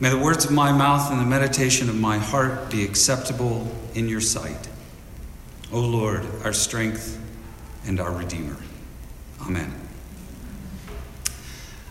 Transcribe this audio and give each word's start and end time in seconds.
May 0.00 0.10
the 0.10 0.18
words 0.18 0.44
of 0.44 0.52
my 0.52 0.70
mouth 0.70 1.10
and 1.10 1.20
the 1.20 1.24
meditation 1.24 1.88
of 1.88 1.96
my 1.96 2.18
heart 2.18 2.70
be 2.70 2.84
acceptable 2.84 3.66
in 3.94 4.08
your 4.08 4.20
sight. 4.20 4.68
O 5.72 5.80
Lord, 5.80 6.24
our 6.44 6.52
strength 6.52 7.20
and 7.84 7.98
our 7.98 8.12
Redeemer. 8.12 8.56
Amen. 9.42 9.74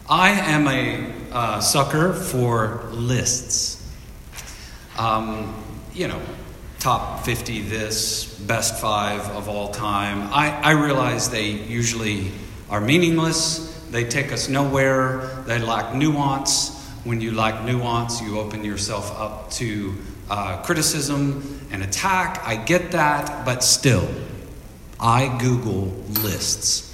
I 0.09 0.29
am 0.29 0.67
a 0.67 1.13
uh, 1.33 1.59
sucker 1.59 2.13
for 2.13 2.85
lists. 2.91 3.85
Um, 4.97 5.53
you 5.93 6.07
know, 6.07 6.21
top 6.79 7.25
50 7.25 7.63
this, 7.63 8.39
best 8.39 8.79
five 8.79 9.19
of 9.31 9.49
all 9.49 9.71
time. 9.71 10.29
I, 10.31 10.51
I 10.61 10.71
realize 10.71 11.29
they 11.29 11.49
usually 11.49 12.31
are 12.69 12.79
meaningless, 12.79 13.85
they 13.91 14.05
take 14.05 14.31
us 14.31 14.47
nowhere, 14.47 15.43
they 15.45 15.59
lack 15.59 15.93
nuance. 15.93 16.76
When 17.07 17.21
you 17.21 17.31
lack 17.31 17.63
nuance, 17.63 18.21
you 18.21 18.37
open 18.37 18.65
yourself 18.65 19.17
up 19.17 19.49
to 19.51 19.95
uh, 20.29 20.61
criticism 20.61 21.65
and 21.71 21.81
attack. 21.81 22.41
I 22.43 22.57
get 22.57 22.91
that, 22.91 23.45
but 23.45 23.63
still, 23.63 24.05
I 24.99 25.33
Google 25.37 25.85
lists. 26.21 26.93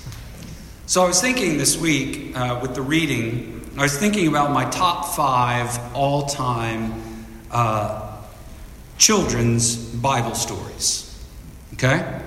So 0.86 1.02
I 1.04 1.08
was 1.08 1.20
thinking 1.20 1.58
this 1.58 1.78
week 1.78 2.38
uh, 2.38 2.60
with 2.62 2.76
the 2.76 2.84
reading, 2.84 3.68
I 3.76 3.82
was 3.82 3.98
thinking 3.98 4.28
about 4.28 4.52
my 4.52 4.70
top 4.70 5.16
five 5.16 5.80
all 5.96 6.28
time 6.28 7.26
uh, 7.50 8.16
children's 9.00 9.76
Bible 9.76 10.36
stories. 10.36 11.28
Okay? 11.74 12.22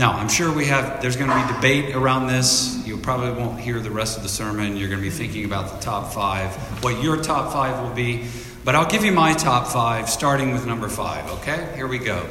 Now, 0.00 0.12
I'm 0.12 0.30
sure 0.30 0.50
we 0.50 0.64
have, 0.64 1.02
there's 1.02 1.16
going 1.16 1.28
to 1.28 1.46
be 1.46 1.52
debate 1.52 1.94
around 1.94 2.28
this. 2.28 2.82
You 2.86 2.96
probably 2.96 3.32
won't 3.32 3.60
hear 3.60 3.80
the 3.80 3.90
rest 3.90 4.16
of 4.16 4.22
the 4.22 4.30
sermon. 4.30 4.78
You're 4.78 4.88
going 4.88 5.02
to 5.02 5.06
be 5.06 5.14
thinking 5.14 5.44
about 5.44 5.74
the 5.74 5.78
top 5.84 6.14
five, 6.14 6.54
what 6.82 7.02
your 7.02 7.22
top 7.22 7.52
five 7.52 7.82
will 7.82 7.94
be. 7.94 8.24
But 8.64 8.74
I'll 8.74 8.88
give 8.88 9.04
you 9.04 9.12
my 9.12 9.34
top 9.34 9.66
five, 9.66 10.08
starting 10.08 10.52
with 10.52 10.64
number 10.64 10.88
five, 10.88 11.30
okay? 11.32 11.70
Here 11.76 11.86
we 11.86 11.98
go. 11.98 12.26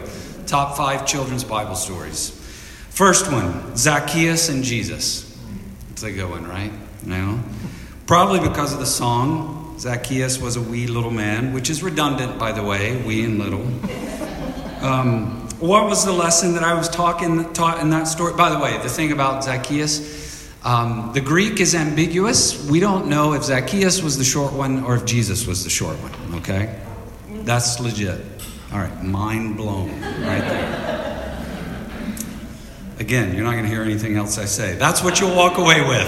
Top 0.47 0.77
five 0.77 1.05
children's 1.05 1.43
Bible 1.43 1.75
stories. 1.75 2.31
First 2.89 3.31
one 3.31 3.77
Zacchaeus 3.77 4.49
and 4.49 4.63
Jesus. 4.63 5.39
It's 5.91 6.01
a 6.01 6.11
good 6.11 6.27
one, 6.27 6.47
right? 6.47 6.71
No? 7.05 7.39
Probably 8.07 8.39
because 8.39 8.73
of 8.73 8.79
the 8.79 8.87
song. 8.87 9.77
Zacchaeus 9.77 10.41
was 10.41 10.55
a 10.55 10.61
wee 10.61 10.87
little 10.87 11.11
man, 11.11 11.53
which 11.53 11.69
is 11.69 11.83
redundant, 11.83 12.39
by 12.39 12.51
the 12.51 12.63
way, 12.63 12.99
wee 13.03 13.23
and 13.23 13.37
little. 13.37 13.67
Um, 14.83 15.38
what 15.59 15.85
was 15.85 16.05
the 16.05 16.13
lesson 16.13 16.53
that 16.53 16.63
I 16.63 16.73
was 16.73 16.87
talking 16.87 17.51
taught 17.53 17.81
in 17.81 17.89
that 17.89 18.05
story? 18.05 18.33
By 18.33 18.49
the 18.49 18.59
way, 18.59 18.77
the 18.77 18.89
thing 18.89 19.11
about 19.11 19.43
Zacchaeus, 19.43 20.49
um, 20.63 21.11
the 21.13 21.21
Greek 21.21 21.59
is 21.59 21.75
ambiguous. 21.75 22.69
We 22.69 22.79
don't 22.79 23.07
know 23.07 23.33
if 23.33 23.43
Zacchaeus 23.43 24.01
was 24.01 24.17
the 24.17 24.23
short 24.23 24.53
one 24.53 24.83
or 24.83 24.95
if 24.95 25.05
Jesus 25.05 25.45
was 25.45 25.63
the 25.63 25.69
short 25.69 25.97
one. 25.97 26.39
Okay, 26.39 26.79
that's 27.43 27.79
legit. 27.79 28.21
All 28.71 28.79
right, 28.79 29.03
mind 29.03 29.57
blown 29.57 29.89
right 30.01 30.41
there. 30.41 30.89
Again, 32.99 33.33
you're 33.33 33.43
not 33.43 33.53
going 33.53 33.63
to 33.63 33.69
hear 33.69 33.81
anything 33.81 34.15
else 34.15 34.37
I 34.37 34.45
say. 34.45 34.75
That's 34.75 35.03
what 35.03 35.19
you'll 35.19 35.35
walk 35.35 35.57
away 35.57 35.81
with. 35.81 36.07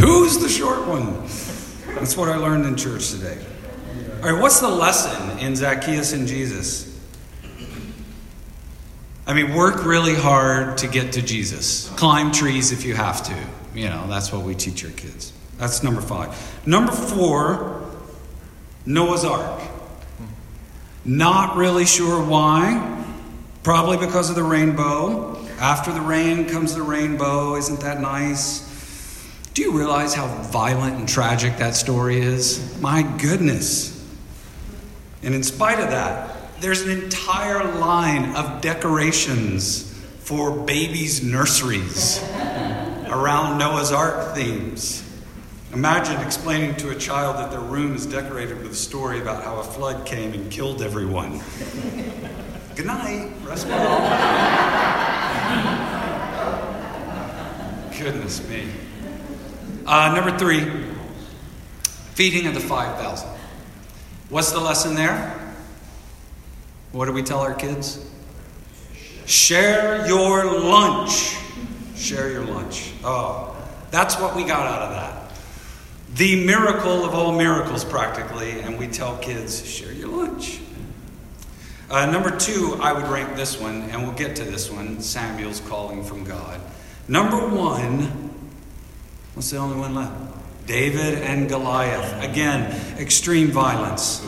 Who's 0.00 0.38
the 0.38 0.48
short 0.48 0.86
one? 0.86 1.22
That's 1.94 2.16
what 2.16 2.28
I 2.28 2.36
learned 2.36 2.66
in 2.66 2.76
church 2.76 3.10
today. 3.10 3.38
All 4.22 4.32
right, 4.32 4.40
what's 4.40 4.60
the 4.60 4.68
lesson 4.68 5.38
in 5.38 5.54
Zacchaeus 5.54 6.12
and 6.12 6.26
Jesus? 6.26 6.93
I 9.26 9.32
mean, 9.32 9.54
work 9.54 9.84
really 9.84 10.14
hard 10.14 10.78
to 10.78 10.88
get 10.88 11.12
to 11.12 11.22
Jesus. 11.22 11.88
Climb 11.90 12.30
trees 12.30 12.72
if 12.72 12.84
you 12.84 12.94
have 12.94 13.22
to. 13.24 13.46
You 13.74 13.88
know, 13.88 14.06
that's 14.08 14.32
what 14.32 14.42
we 14.42 14.54
teach 14.54 14.84
our 14.84 14.90
kids. 14.90 15.32
That's 15.58 15.82
number 15.82 16.00
five. 16.00 16.36
Number 16.66 16.92
four, 16.92 17.90
Noah's 18.84 19.24
Ark. 19.24 19.62
Not 21.04 21.56
really 21.56 21.86
sure 21.86 22.22
why. 22.22 23.04
Probably 23.62 23.96
because 23.96 24.28
of 24.28 24.36
the 24.36 24.42
rainbow. 24.42 25.36
After 25.58 25.92
the 25.92 26.00
rain 26.00 26.46
comes 26.48 26.74
the 26.74 26.82
rainbow. 26.82 27.56
Isn't 27.56 27.80
that 27.80 28.00
nice? 28.00 28.62
Do 29.54 29.62
you 29.62 29.72
realize 29.72 30.12
how 30.12 30.26
violent 30.26 30.96
and 30.96 31.08
tragic 31.08 31.58
that 31.58 31.74
story 31.74 32.20
is? 32.20 32.78
My 32.80 33.02
goodness. 33.02 33.92
And 35.22 35.34
in 35.34 35.42
spite 35.42 35.78
of 35.78 35.90
that, 35.90 36.33
there's 36.64 36.80
an 36.80 36.90
entire 36.90 37.62
line 37.74 38.34
of 38.36 38.62
decorations 38.62 39.92
for 40.20 40.50
babies' 40.50 41.22
nurseries 41.22 42.22
around 43.06 43.58
Noah's 43.58 43.92
Ark 43.92 44.34
themes. 44.34 45.02
Imagine 45.74 46.18
explaining 46.22 46.74
to 46.76 46.88
a 46.88 46.94
child 46.94 47.36
that 47.36 47.50
their 47.50 47.60
room 47.60 47.94
is 47.94 48.06
decorated 48.06 48.62
with 48.62 48.72
a 48.72 48.74
story 48.74 49.20
about 49.20 49.44
how 49.44 49.58
a 49.58 49.62
flood 49.62 50.06
came 50.06 50.32
and 50.32 50.50
killed 50.50 50.80
everyone. 50.80 51.42
Good 52.76 52.86
night, 52.86 53.30
rest 53.44 53.66
well. 53.66 54.00
Goodness 57.98 58.48
me. 58.48 58.68
Uh, 59.84 60.14
number 60.14 60.38
three, 60.38 60.64
feeding 62.14 62.46
of 62.46 62.54
the 62.54 62.60
5,000. 62.60 63.28
What's 64.30 64.50
the 64.50 64.60
lesson 64.60 64.94
there? 64.94 65.43
What 66.94 67.06
do 67.06 67.12
we 67.12 67.24
tell 67.24 67.40
our 67.40 67.54
kids? 67.54 68.08
Share 69.26 70.06
your 70.06 70.44
lunch. 70.60 71.36
Share 71.96 72.30
your 72.30 72.44
lunch. 72.44 72.92
Oh, 73.02 73.56
that's 73.90 74.16
what 74.20 74.36
we 74.36 74.44
got 74.44 74.68
out 74.68 74.82
of 74.82 74.90
that. 74.90 76.16
The 76.16 76.46
miracle 76.46 77.04
of 77.04 77.12
all 77.12 77.32
miracles, 77.32 77.84
practically, 77.84 78.60
and 78.60 78.78
we 78.78 78.86
tell 78.86 79.18
kids, 79.18 79.68
share 79.68 79.92
your 79.92 80.06
lunch. 80.06 80.60
Uh, 81.90 82.06
number 82.06 82.30
two, 82.30 82.78
I 82.80 82.92
would 82.92 83.08
rank 83.08 83.34
this 83.34 83.60
one, 83.60 83.82
and 83.90 84.04
we'll 84.04 84.12
get 84.12 84.36
to 84.36 84.44
this 84.44 84.70
one 84.70 85.00
Samuel's 85.00 85.58
calling 85.62 86.04
from 86.04 86.22
God. 86.22 86.60
Number 87.08 87.48
one, 87.48 88.02
what's 89.34 89.50
the 89.50 89.56
only 89.56 89.78
one 89.78 89.96
left? 89.96 90.12
David 90.68 91.14
and 91.22 91.48
Goliath. 91.48 92.22
Again, 92.22 92.70
extreme 93.00 93.48
violence. 93.48 94.24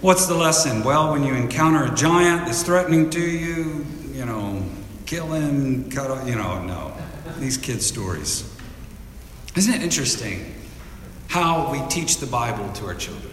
What's 0.00 0.26
the 0.26 0.34
lesson? 0.34 0.84
Well, 0.84 1.12
when 1.12 1.24
you 1.24 1.34
encounter 1.34 1.84
a 1.84 1.94
giant 1.94 2.44
that's 2.46 2.62
threatening 2.62 3.08
to 3.10 3.20
you, 3.20 3.86
you 4.12 4.26
know, 4.26 4.62
kill 5.06 5.32
him, 5.32 5.90
cut 5.90 6.10
off, 6.10 6.28
you 6.28 6.34
know, 6.34 6.62
no. 6.62 6.92
These 7.38 7.56
kids' 7.56 7.86
stories. 7.86 8.52
Isn't 9.56 9.72
it 9.72 9.82
interesting 9.82 10.54
how 11.28 11.72
we 11.72 11.80
teach 11.88 12.18
the 12.18 12.26
Bible 12.26 12.70
to 12.74 12.86
our 12.86 12.94
children? 12.94 13.32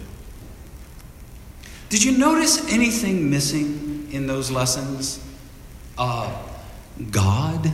Did 1.90 2.02
you 2.02 2.16
notice 2.16 2.66
anything 2.72 3.30
missing 3.30 4.08
in 4.10 4.26
those 4.26 4.50
lessons? 4.50 5.22
Uh, 5.98 6.34
God, 7.10 7.72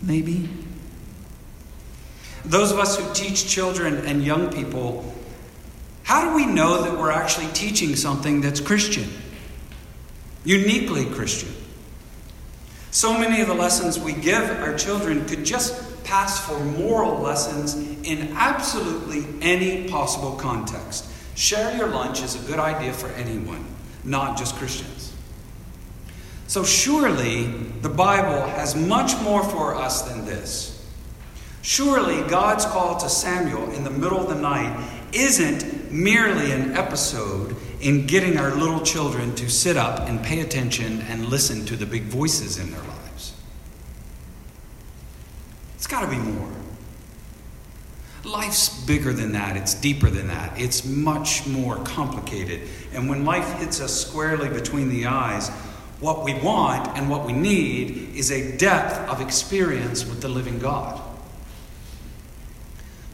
maybe? 0.00 0.48
Those 2.44 2.70
of 2.70 2.78
us 2.78 2.96
who 2.96 3.12
teach 3.14 3.48
children 3.48 4.06
and 4.06 4.24
young 4.24 4.50
people 4.52 5.12
how 6.08 6.26
do 6.26 6.34
we 6.34 6.46
know 6.46 6.84
that 6.84 6.98
we're 6.98 7.10
actually 7.10 7.48
teaching 7.48 7.94
something 7.94 8.40
that's 8.40 8.60
Christian? 8.60 9.10
Uniquely 10.42 11.04
Christian. 11.04 11.52
So 12.90 13.12
many 13.12 13.42
of 13.42 13.46
the 13.46 13.52
lessons 13.52 14.00
we 14.00 14.14
give 14.14 14.42
our 14.62 14.74
children 14.74 15.26
could 15.26 15.44
just 15.44 16.02
pass 16.04 16.40
for 16.40 16.58
moral 16.60 17.20
lessons 17.20 17.74
in 18.04 18.32
absolutely 18.32 19.26
any 19.42 19.86
possible 19.86 20.32
context. 20.32 21.12
Share 21.36 21.76
your 21.76 21.88
lunch 21.88 22.22
is 22.22 22.42
a 22.42 22.46
good 22.48 22.58
idea 22.58 22.94
for 22.94 23.08
anyone, 23.08 23.66
not 24.02 24.38
just 24.38 24.56
Christians. 24.56 25.14
So, 26.46 26.64
surely 26.64 27.48
the 27.82 27.90
Bible 27.90 28.48
has 28.48 28.74
much 28.74 29.14
more 29.20 29.44
for 29.44 29.74
us 29.74 30.08
than 30.08 30.24
this. 30.24 30.74
Surely 31.60 32.26
God's 32.30 32.64
call 32.64 32.96
to 32.96 33.10
Samuel 33.10 33.70
in 33.72 33.84
the 33.84 33.90
middle 33.90 34.18
of 34.18 34.30
the 34.30 34.40
night 34.40 34.97
isn't 35.12 35.90
merely 35.90 36.52
an 36.52 36.76
episode 36.76 37.56
in 37.80 38.06
getting 38.06 38.36
our 38.38 38.54
little 38.54 38.80
children 38.80 39.34
to 39.36 39.48
sit 39.48 39.76
up 39.76 40.08
and 40.08 40.22
pay 40.22 40.40
attention 40.40 41.00
and 41.02 41.26
listen 41.26 41.64
to 41.66 41.76
the 41.76 41.86
big 41.86 42.04
voices 42.04 42.58
in 42.58 42.70
their 42.70 42.82
lives. 42.82 43.34
It's 45.76 45.86
got 45.86 46.00
to 46.00 46.08
be 46.08 46.18
more. 46.18 46.50
Life's 48.24 48.84
bigger 48.84 49.12
than 49.12 49.32
that, 49.32 49.56
it's 49.56 49.74
deeper 49.74 50.10
than 50.10 50.26
that, 50.26 50.60
it's 50.60 50.84
much 50.84 51.46
more 51.46 51.76
complicated. 51.84 52.68
And 52.92 53.08
when 53.08 53.24
life 53.24 53.48
hits 53.58 53.80
us 53.80 53.94
squarely 53.94 54.48
between 54.48 54.90
the 54.90 55.06
eyes, 55.06 55.48
what 56.00 56.24
we 56.24 56.34
want 56.34 56.96
and 56.98 57.08
what 57.08 57.24
we 57.24 57.32
need 57.32 58.14
is 58.14 58.30
a 58.30 58.56
depth 58.56 59.08
of 59.08 59.20
experience 59.20 60.04
with 60.04 60.20
the 60.20 60.28
living 60.28 60.58
God 60.58 61.00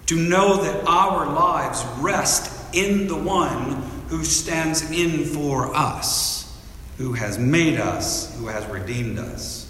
to 0.07 0.17
know 0.17 0.63
that 0.63 0.85
our 0.87 1.27
lives 1.27 1.85
rest 1.99 2.75
in 2.75 3.07
the 3.07 3.17
one 3.17 3.83
who 4.09 4.25
stands 4.25 4.91
in 4.91 5.25
for 5.25 5.75
us, 5.75 6.59
who 6.99 7.15
has 7.15 7.39
made 7.39 7.79
us, 7.79 8.37
who 8.39 8.49
has 8.49 8.67
redeemed 8.67 9.19
us. 9.19 9.65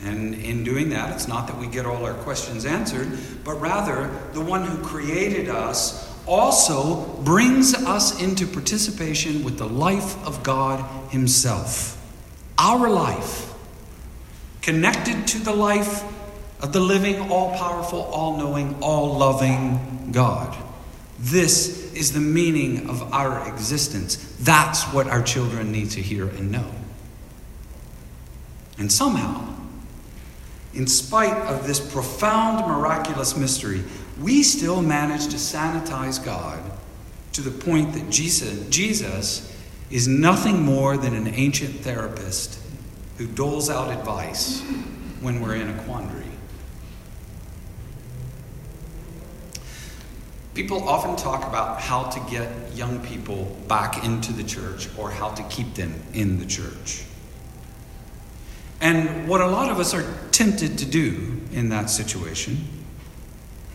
And 0.00 0.34
in 0.34 0.62
doing 0.62 0.90
that, 0.90 1.12
it's 1.12 1.26
not 1.26 1.48
that 1.48 1.58
we 1.58 1.66
get 1.66 1.84
all 1.84 2.04
our 2.04 2.14
questions 2.14 2.64
answered, 2.64 3.18
but 3.44 3.54
rather 3.54 4.08
the 4.32 4.40
one 4.40 4.64
who 4.64 4.82
created 4.84 5.48
us 5.48 6.06
also 6.24 7.04
brings 7.22 7.74
us 7.74 8.22
into 8.22 8.46
participation 8.46 9.42
with 9.42 9.58
the 9.58 9.68
life 9.68 10.24
of 10.26 10.42
God 10.42 10.84
Himself. 11.10 11.94
Our 12.58 12.88
life, 12.88 13.52
connected 14.62 15.26
to 15.28 15.38
the 15.38 15.52
life 15.52 16.04
of 16.60 16.72
the 16.72 16.80
living, 16.80 17.30
all 17.30 17.56
powerful, 17.56 18.02
all 18.02 18.36
knowing, 18.36 18.76
all 18.82 19.16
loving 19.16 20.10
God. 20.12 20.56
This 21.18 21.92
is 21.94 22.12
the 22.12 22.20
meaning 22.20 22.88
of 22.88 23.12
our 23.12 23.48
existence. 23.48 24.16
That's 24.40 24.84
what 24.92 25.06
our 25.06 25.22
children 25.22 25.72
need 25.72 25.90
to 25.90 26.02
hear 26.02 26.28
and 26.28 26.50
know. 26.50 26.70
And 28.78 28.90
somehow, 28.90 29.54
in 30.74 30.86
spite 30.86 31.36
of 31.48 31.66
this 31.66 31.80
profound 31.80 32.66
miraculous 32.66 33.36
mystery, 33.36 33.82
we 34.20 34.42
still 34.42 34.82
manage 34.82 35.26
to 35.28 35.36
sanitize 35.36 36.24
God 36.24 36.62
to 37.32 37.40
the 37.40 37.50
point 37.50 37.94
that 37.94 38.10
Jesus, 38.10 38.68
Jesus 38.68 39.56
is 39.90 40.06
nothing 40.06 40.62
more 40.62 40.96
than 40.96 41.14
an 41.14 41.28
ancient 41.28 41.80
therapist 41.80 42.60
who 43.16 43.26
doles 43.26 43.70
out 43.70 43.90
advice 43.90 44.60
when 45.20 45.40
we're 45.40 45.56
in 45.56 45.68
a 45.68 45.82
quandary. 45.84 46.27
People 50.58 50.88
often 50.88 51.14
talk 51.14 51.46
about 51.46 51.80
how 51.80 52.02
to 52.10 52.18
get 52.28 52.50
young 52.74 52.98
people 53.06 53.44
back 53.68 54.04
into 54.04 54.32
the 54.32 54.42
church 54.42 54.88
or 54.98 55.08
how 55.08 55.30
to 55.30 55.42
keep 55.44 55.74
them 55.74 55.94
in 56.14 56.40
the 56.40 56.46
church. 56.46 57.04
And 58.80 59.28
what 59.28 59.40
a 59.40 59.46
lot 59.46 59.70
of 59.70 59.78
us 59.78 59.94
are 59.94 60.04
tempted 60.32 60.78
to 60.78 60.84
do 60.84 61.40
in 61.52 61.68
that 61.68 61.90
situation 61.90 62.58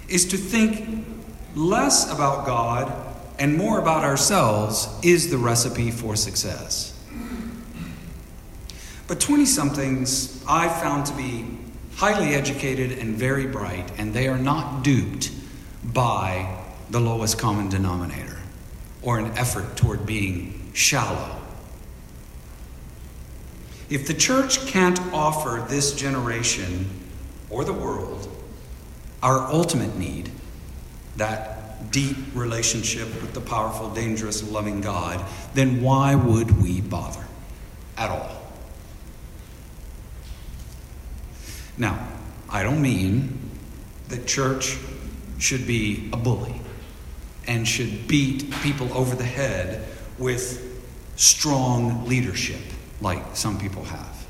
is 0.09 0.25
to 0.25 0.35
think 0.35 1.07
less 1.56 2.12
about 2.13 2.45
God 2.45 2.91
and 3.39 3.56
more 3.56 3.79
about 3.79 4.03
ourselves 4.03 4.89
is 5.03 5.31
the 5.31 5.38
recipe 5.38 5.89
for 5.89 6.18
success. 6.18 7.01
But 9.07 9.21
20 9.21 9.45
somethings 9.45 10.44
I 10.45 10.68
found 10.68 11.06
to 11.06 11.13
be 11.13 11.45
highly 11.95 12.36
educated 12.36 12.91
and 13.00 13.15
very 13.15 13.47
bright, 13.47 13.89
and 13.97 14.13
they 14.13 14.27
are 14.27 14.38
not 14.38 14.83
duped 14.83 15.31
by 15.81 16.59
the 16.93 16.99
lowest 16.99 17.39
common 17.39 17.67
denominator 17.69 18.37
or 19.01 19.17
an 19.17 19.35
effort 19.35 19.75
toward 19.75 20.05
being 20.05 20.69
shallow. 20.73 21.41
If 23.89 24.05
the 24.05 24.13
church 24.13 24.67
can't 24.67 24.99
offer 25.11 25.65
this 25.67 25.95
generation 25.95 26.87
or 27.49 27.65
the 27.65 27.73
world 27.73 28.29
our 29.23 29.39
ultimate 29.51 29.97
need, 29.97 30.29
that 31.17 31.91
deep 31.91 32.15
relationship 32.35 33.07
with 33.21 33.33
the 33.33 33.41
powerful, 33.41 33.89
dangerous, 33.89 34.47
loving 34.51 34.79
God, 34.79 35.25
then 35.55 35.81
why 35.81 36.13
would 36.13 36.61
we 36.61 36.81
bother 36.81 37.25
at 37.97 38.11
all? 38.11 38.39
Now, 41.75 42.07
I 42.51 42.61
don't 42.61 42.83
mean 42.83 43.39
that 44.09 44.27
church 44.27 44.77
should 45.39 45.65
be 45.65 46.09
a 46.13 46.17
bully 46.17 46.59
and 47.47 47.67
should 47.67 48.07
beat 48.07 48.51
people 48.61 48.91
over 48.93 49.15
the 49.15 49.23
head 49.23 49.87
with 50.17 50.81
strong 51.15 52.05
leadership 52.07 52.61
like 53.01 53.35
some 53.35 53.59
people 53.59 53.83
have. 53.83 54.25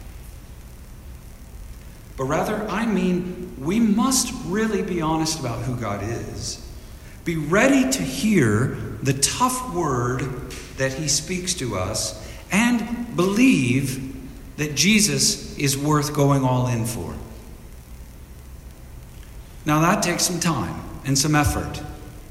But 2.18 2.26
rather, 2.26 2.68
I 2.70 2.86
mean, 2.86 3.56
we 3.60 3.80
must 3.80 4.34
really 4.46 4.82
be 4.82 5.02
honest 5.02 5.40
about 5.40 5.62
who 5.64 5.76
God 5.76 6.04
is. 6.04 6.60
Be 7.26 7.38
ready 7.38 7.90
to 7.90 8.04
hear 8.04 8.78
the 9.02 9.14
tough 9.14 9.74
word 9.74 10.22
that 10.78 10.94
He 10.94 11.08
speaks 11.08 11.54
to 11.56 11.76
us 11.78 12.20
and 12.52 13.16
believe 13.16 14.12
that 14.58 14.76
Jesus 14.76 15.58
is 15.58 15.78
worth 15.78 16.14
going 16.14 16.44
all 16.44 16.68
in 16.68 16.86
for. 16.86 17.16
Now, 19.66 19.82
that 19.82 20.04
takes 20.04 20.24
some 20.24 20.40
time 20.40 20.82
and 21.06 21.18
some 21.18 21.36
effort 21.36 21.82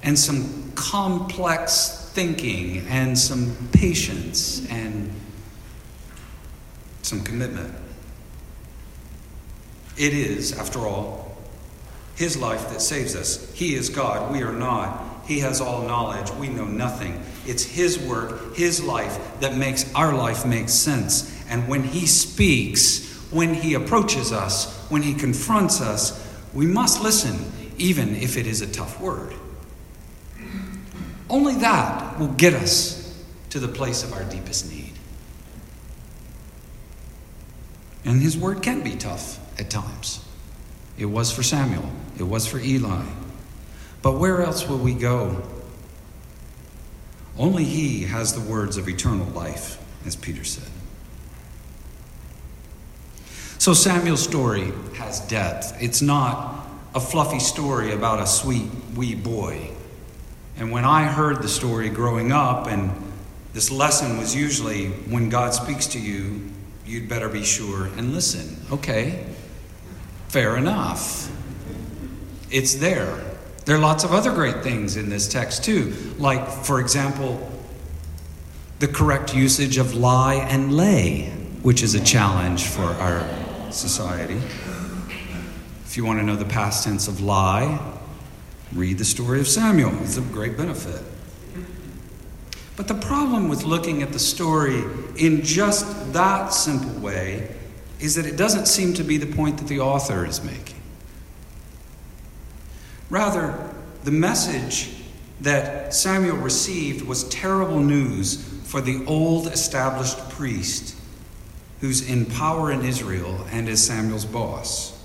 and 0.03 0.19
some 0.19 0.62
complex 0.75 2.11
thinking 2.13 2.87
and 2.89 3.19
some 3.19 3.57
patience 3.73 4.69
and 4.71 5.11
some 7.03 7.23
commitment. 7.23 7.75
It 9.97 10.15
is, 10.15 10.53
after 10.59 10.81
all, 10.81 11.37
His 12.15 12.37
life 12.37 12.71
that 12.71 12.81
saves 12.81 13.15
us. 13.15 13.53
He 13.55 13.75
is 13.75 13.89
God, 13.89 14.33
we 14.33 14.43
are 14.43 14.53
not. 14.53 15.09
He 15.27 15.41
has 15.41 15.61
all 15.61 15.83
knowledge, 15.83 16.31
we 16.33 16.49
know 16.49 16.65
nothing. 16.65 17.23
It's 17.47 17.63
His 17.63 17.99
work, 17.99 18.57
His 18.57 18.83
life, 18.83 19.19
that 19.41 19.57
makes 19.57 19.93
our 19.95 20.15
life 20.15 20.45
make 20.45 20.69
sense. 20.69 21.33
And 21.49 21.69
when 21.69 21.85
He 21.85 22.07
speaks, 22.07 23.09
when 23.31 23.55
He 23.55 23.75
approaches 23.75 24.33
us, 24.33 24.87
when 24.91 25.03
He 25.03 25.15
confronts 25.15 25.81
us, 25.81 26.19
we 26.53 26.67
must 26.67 27.03
listen, 27.03 27.53
even 27.79 28.17
if 28.17 28.37
it 28.37 28.47
is 28.47 28.61
a 28.61 28.67
tough 28.67 29.01
word. 29.01 29.35
Only 31.33 31.55
that 31.55 32.19
will 32.19 32.29
get 32.29 32.53
us 32.53 33.19
to 33.49 33.59
the 33.59 33.67
place 33.67 34.05
of 34.05 34.13
our 34.13 34.23
deepest 34.25 34.71
need. 34.71 34.93
And 38.05 38.21
his 38.21 38.37
word 38.37 38.63
can 38.63 38.83
be 38.83 38.97
tough 38.97 39.41
at 39.59 39.71
times. 39.71 40.23
It 40.99 41.07
was 41.07 41.33
for 41.33 41.43
Samuel, 41.43 41.91
it 42.19 42.25
was 42.25 42.47
for 42.47 42.59
Eli. 42.59 43.07
But 44.03 44.19
where 44.19 44.43
else 44.43 44.69
will 44.69 44.79
we 44.79 44.93
go? 44.93 45.43
Only 47.39 47.65
he 47.65 48.03
has 48.05 48.35
the 48.35 48.41
words 48.41 48.77
of 48.77 48.87
eternal 48.87 49.27
life, 49.29 49.83
as 50.05 50.15
Peter 50.15 50.45
said. 50.45 50.69
So 53.57 53.73
Samuel's 53.73 54.23
story 54.23 54.71
has 54.97 55.21
depth. 55.21 55.81
It's 55.81 56.03
not 56.03 56.67
a 56.95 57.01
fluffy 57.01 57.39
story 57.39 57.93
about 57.93 58.21
a 58.21 58.27
sweet 58.27 58.69
wee 58.95 59.15
boy. 59.15 59.72
And 60.57 60.71
when 60.71 60.85
I 60.85 61.05
heard 61.05 61.43
the 61.43 61.49
story 61.49 61.89
growing 61.89 62.33
up, 62.33 62.67
and 62.67 62.91
this 63.53 63.71
lesson 63.71 64.19
was 64.19 64.35
usually 64.35 64.89
when 64.89 65.29
God 65.29 65.55
speaks 65.55 65.87
to 65.89 66.01
you, 66.01 66.51
you'd 66.87 67.09
better 67.09 67.29
be 67.29 67.45
sure 67.45 67.87
and 67.87 68.13
listen. 68.13 68.57
Okay, 68.71 69.25
fair 70.29 70.57
enough. 70.57 71.31
It's 72.51 72.75
there. 72.75 73.19
There 73.65 73.77
are 73.77 73.81
lots 73.81 74.05
of 74.05 74.13
other 74.13 74.33
great 74.33 74.63
things 74.63 74.97
in 74.97 75.09
this 75.09 75.29
text, 75.29 75.65
too. 75.65 75.95
Like, 76.19 76.49
for 76.49 76.81
example, 76.81 77.49
the 78.81 78.89
correct 78.89 79.35
usage 79.35 79.79
of 79.79 79.95
lie 79.95 80.35
and 80.35 80.77
lay, 80.77 81.27
which 81.63 81.83
is 81.83 81.95
a 81.95 82.03
challenge 82.03 82.65
for 82.65 82.83
our 82.83 83.25
society. 83.71 84.41
If 85.85 85.97
you 85.97 86.05
want 86.05 86.19
to 86.19 86.27
know 86.27 86.37
the 86.37 86.45
past 86.45 86.85
tense 86.85 87.07
of 87.07 87.21
lie, 87.21 87.79
read 88.75 88.99
the 88.99 89.05
story 89.05 89.41
of 89.41 89.49
Samuel. 89.49 89.93
It's 90.03 90.17
of 90.17 90.33
great 90.33 90.57
benefit. 90.57 91.03
But 92.77 92.89
the 92.89 92.95
problem 92.95 93.49
with 93.49 93.65
looking 93.65 94.03
at 94.03 94.13
the 94.13 94.19
story 94.19 94.83
in 95.17 95.43
just 95.43 96.13
that 96.13 96.53
simple 96.53 97.01
way 97.01 97.55
is 98.01 98.15
that 98.15 98.27
it 98.27 98.37
doesn't 98.37 98.67
seem 98.67 98.95
to 98.95 99.05
be 99.05 99.19
the 99.19 99.33
point 99.35 99.59
that 99.59 99.69
the 99.69 99.81
author 99.81 100.27
is 100.27 100.43
making. 100.43 100.81
Rather, 103.11 103.71
the 104.05 104.11
message 104.11 104.91
that 105.43 105.95
Samuel 105.95 106.39
received 106.39 107.07
was 107.07 107.29
terrible 107.29 107.81
news 107.81 108.43
for 108.65 108.81
the 108.81 109.05
old 109.07 109.49
established 109.49 110.19
priest 110.31 110.97
who's 111.81 112.09
in 112.09 112.25
power 112.25 112.73
in 112.73 112.85
Israel 112.85 113.47
and 113.51 113.69
is 113.69 113.85
Samuel's 113.85 114.25
boss. 114.25 114.99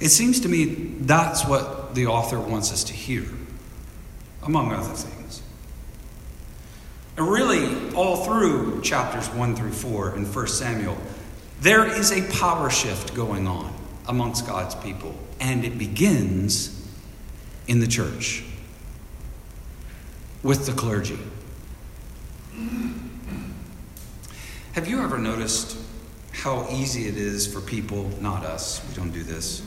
It 0.00 0.08
seems 0.08 0.40
to 0.40 0.48
me 0.48 0.64
that's 1.00 1.46
what 1.46 1.94
the 1.94 2.06
author 2.06 2.40
wants 2.40 2.72
us 2.72 2.84
to 2.84 2.92
hear, 2.92 3.24
among 4.42 4.72
other 4.72 4.94
things. 4.94 5.42
And 7.16 7.28
really, 7.28 7.92
all 7.94 8.24
through 8.24 8.82
chapters 8.82 9.28
1 9.30 9.56
through 9.56 9.72
4 9.72 10.16
in 10.16 10.24
1 10.26 10.46
Samuel, 10.48 10.98
there 11.60 11.86
is 11.86 12.10
a 12.10 12.22
power 12.38 12.70
shift 12.70 13.14
going 13.14 13.46
on 13.46 13.72
amongst 14.08 14.46
God's 14.46 14.74
people, 14.74 15.14
and 15.38 15.64
it 15.64 15.78
begins 15.78 16.86
in 17.68 17.80
the 17.80 17.86
church 17.86 18.44
with 20.42 20.66
the 20.66 20.72
clergy. 20.72 21.18
Have 24.72 24.88
you 24.88 25.00
ever 25.02 25.18
noticed 25.18 25.78
how 26.32 26.66
easy 26.68 27.06
it 27.06 27.16
is 27.16 27.46
for 27.46 27.60
people, 27.60 28.10
not 28.20 28.44
us, 28.44 28.86
we 28.88 28.94
don't 28.94 29.12
do 29.12 29.22
this, 29.22 29.62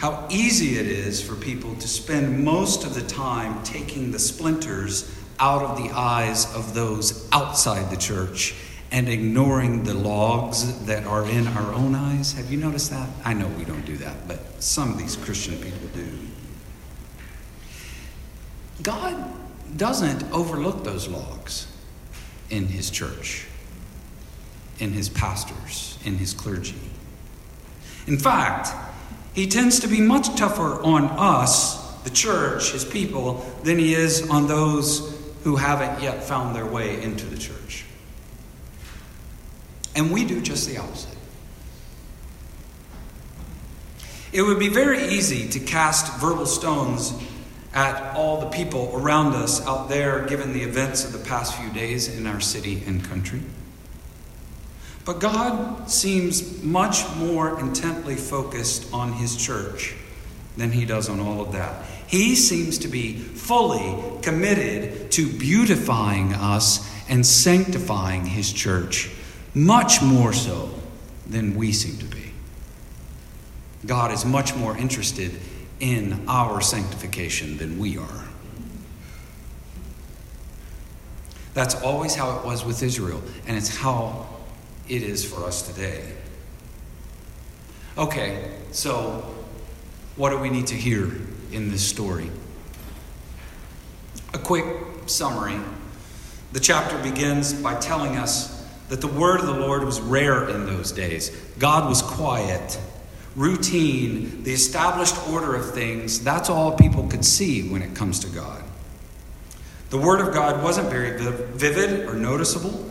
how 0.00 0.26
easy 0.30 0.78
it 0.78 0.86
is 0.86 1.20
for 1.20 1.34
people 1.34 1.74
to 1.74 1.86
spend 1.86 2.42
most 2.42 2.84
of 2.84 2.94
the 2.94 3.02
time 3.02 3.62
taking 3.64 4.10
the 4.10 4.18
splinters 4.18 5.14
out 5.38 5.60
of 5.60 5.76
the 5.76 5.90
eyes 5.90 6.50
of 6.54 6.72
those 6.72 7.28
outside 7.32 7.90
the 7.90 7.98
church 7.98 8.54
and 8.90 9.10
ignoring 9.10 9.84
the 9.84 9.92
logs 9.92 10.86
that 10.86 11.04
are 11.04 11.28
in 11.28 11.46
our 11.48 11.74
own 11.74 11.94
eyes. 11.94 12.32
Have 12.32 12.50
you 12.50 12.56
noticed 12.56 12.90
that? 12.90 13.10
I 13.26 13.34
know 13.34 13.46
we 13.58 13.66
don't 13.66 13.84
do 13.84 13.98
that, 13.98 14.26
but 14.26 14.62
some 14.62 14.90
of 14.90 14.96
these 14.96 15.16
Christian 15.16 15.56
people 15.58 15.88
do. 15.94 16.08
God 18.82 19.22
doesn't 19.76 20.22
overlook 20.32 20.82
those 20.82 21.08
logs 21.08 21.66
in 22.48 22.68
his 22.68 22.88
church, 22.88 23.44
in 24.78 24.94
his 24.94 25.10
pastors, 25.10 25.98
in 26.06 26.16
his 26.16 26.32
clergy. 26.32 26.80
In 28.06 28.18
fact, 28.18 28.74
he 29.34 29.46
tends 29.46 29.80
to 29.80 29.88
be 29.88 30.00
much 30.00 30.34
tougher 30.36 30.82
on 30.82 31.04
us, 31.04 31.94
the 32.02 32.10
church, 32.10 32.72
his 32.72 32.84
people, 32.84 33.44
than 33.62 33.78
he 33.78 33.94
is 33.94 34.28
on 34.28 34.48
those 34.48 35.16
who 35.44 35.56
haven't 35.56 36.02
yet 36.02 36.22
found 36.22 36.54
their 36.54 36.66
way 36.66 37.02
into 37.02 37.26
the 37.26 37.38
church. 37.38 37.84
And 39.94 40.12
we 40.12 40.24
do 40.24 40.40
just 40.40 40.68
the 40.68 40.78
opposite. 40.78 41.16
It 44.32 44.42
would 44.42 44.58
be 44.58 44.68
very 44.68 45.08
easy 45.08 45.48
to 45.48 45.60
cast 45.60 46.20
verbal 46.20 46.46
stones 46.46 47.12
at 47.72 48.14
all 48.14 48.40
the 48.40 48.48
people 48.48 48.90
around 48.94 49.34
us 49.34 49.64
out 49.66 49.88
there, 49.88 50.24
given 50.26 50.52
the 50.52 50.62
events 50.62 51.04
of 51.04 51.12
the 51.12 51.18
past 51.18 51.54
few 51.54 51.70
days 51.72 52.16
in 52.16 52.26
our 52.26 52.40
city 52.40 52.82
and 52.86 53.04
country. 53.04 53.40
But 55.04 55.18
God 55.18 55.90
seems 55.90 56.62
much 56.62 57.08
more 57.16 57.58
intently 57.58 58.16
focused 58.16 58.92
on 58.92 59.12
His 59.14 59.36
church 59.36 59.94
than 60.56 60.72
He 60.72 60.84
does 60.84 61.08
on 61.08 61.20
all 61.20 61.40
of 61.40 61.52
that. 61.52 61.84
He 62.06 62.34
seems 62.34 62.78
to 62.78 62.88
be 62.88 63.14
fully 63.14 63.96
committed 64.22 65.10
to 65.12 65.32
beautifying 65.32 66.34
us 66.34 66.88
and 67.08 67.24
sanctifying 67.24 68.26
His 68.26 68.52
church, 68.52 69.10
much 69.54 70.02
more 70.02 70.32
so 70.32 70.70
than 71.26 71.54
we 71.54 71.72
seem 71.72 71.96
to 71.98 72.04
be. 72.04 72.32
God 73.86 74.12
is 74.12 74.24
much 74.24 74.54
more 74.54 74.76
interested 74.76 75.32
in 75.80 76.24
our 76.28 76.60
sanctification 76.60 77.56
than 77.56 77.78
we 77.78 77.96
are. 77.96 78.24
That's 81.54 81.74
always 81.82 82.14
how 82.14 82.38
it 82.38 82.44
was 82.44 82.64
with 82.64 82.82
Israel, 82.82 83.22
and 83.46 83.56
it's 83.56 83.74
how 83.76 84.26
it 84.90 85.02
is 85.02 85.24
for 85.24 85.44
us 85.44 85.62
today. 85.62 86.12
Okay, 87.96 88.50
so 88.72 89.24
what 90.16 90.30
do 90.30 90.38
we 90.38 90.50
need 90.50 90.66
to 90.68 90.74
hear 90.74 91.10
in 91.52 91.70
this 91.70 91.86
story? 91.86 92.30
A 94.34 94.38
quick 94.38 94.64
summary. 95.06 95.58
The 96.52 96.60
chapter 96.60 96.98
begins 97.02 97.52
by 97.52 97.76
telling 97.76 98.16
us 98.16 98.66
that 98.88 99.00
the 99.00 99.06
word 99.06 99.40
of 99.40 99.46
the 99.46 99.54
Lord 99.54 99.84
was 99.84 100.00
rare 100.00 100.48
in 100.48 100.66
those 100.66 100.92
days. 100.92 101.30
God 101.58 101.88
was 101.88 102.02
quiet 102.02 102.78
routine, 103.36 104.42
the 104.42 104.52
established 104.52 105.16
order 105.28 105.54
of 105.54 105.72
things, 105.72 106.22
that's 106.22 106.50
all 106.50 106.76
people 106.76 107.06
could 107.06 107.24
see 107.24 107.68
when 107.68 107.82
it 107.82 107.94
comes 107.94 108.18
to 108.20 108.28
God. 108.28 108.62
The 109.90 109.98
Word 109.98 110.20
of 110.20 110.32
God 110.32 110.62
wasn't 110.62 110.88
very 110.88 111.18
vivid 111.18 112.06
or 112.08 112.14
noticeable. 112.14 112.88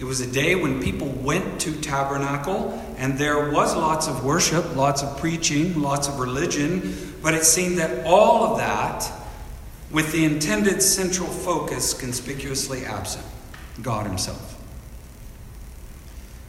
It 0.00 0.04
was 0.04 0.20
a 0.20 0.30
day 0.30 0.54
when 0.56 0.82
people 0.82 1.08
went 1.08 1.60
to 1.62 1.80
tabernacle 1.80 2.72
and 2.96 3.16
there 3.16 3.50
was 3.50 3.76
lots 3.76 4.08
of 4.08 4.24
worship, 4.24 4.74
lots 4.74 5.02
of 5.02 5.18
preaching, 5.18 5.80
lots 5.80 6.08
of 6.08 6.18
religion, 6.18 7.14
but 7.22 7.34
it 7.34 7.44
seemed 7.44 7.78
that 7.78 8.04
all 8.04 8.44
of 8.44 8.58
that, 8.58 9.10
with 9.90 10.10
the 10.12 10.24
intended 10.24 10.82
central 10.82 11.28
focus 11.28 11.94
conspicuously 11.94 12.84
absent 12.84 13.24
God 13.82 14.06
Himself. 14.06 14.60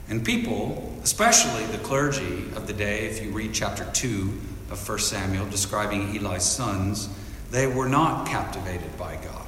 And 0.07 0.23
people, 0.23 0.93
especially 1.03 1.65
the 1.65 1.79
clergy 1.79 2.45
of 2.55 2.67
the 2.67 2.73
day, 2.73 3.07
if 3.07 3.23
you 3.23 3.31
read 3.31 3.53
chapter 3.53 3.89
2 3.93 4.41
of 4.71 4.89
1 4.89 4.99
Samuel 4.99 5.47
describing 5.47 6.15
Eli's 6.15 6.43
sons, 6.43 7.09
they 7.51 7.67
were 7.67 7.89
not 7.89 8.27
captivated 8.27 8.97
by 8.97 9.15
God. 9.15 9.44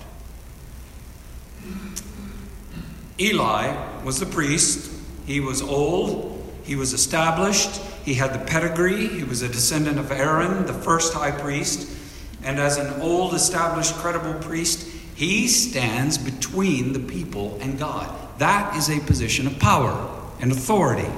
Eli 3.19 4.03
was 4.03 4.19
the 4.19 4.25
priest. 4.25 4.91
He 5.25 5.39
was 5.39 5.61
old. 5.61 6.33
He 6.63 6.75
was 6.75 6.93
established. 6.93 7.81
He 8.05 8.13
had 8.13 8.33
the 8.33 8.45
pedigree. 8.45 9.07
He 9.07 9.23
was 9.23 9.41
a 9.41 9.47
descendant 9.47 9.99
of 9.99 10.11
Aaron, 10.11 10.65
the 10.65 10.73
first 10.73 11.13
high 11.13 11.31
priest. 11.31 11.89
And 12.43 12.59
as 12.59 12.77
an 12.77 13.01
old, 13.01 13.33
established, 13.33 13.93
credible 13.95 14.35
priest, 14.35 14.87
he 15.15 15.47
stands 15.47 16.17
between 16.17 16.93
the 16.93 16.99
people 16.99 17.57
and 17.59 17.79
God. 17.79 18.13
That 18.37 18.75
is 18.75 18.89
a 18.89 18.99
position 18.99 19.47
of 19.47 19.57
power 19.59 20.09
and 20.39 20.51
authority. 20.51 21.09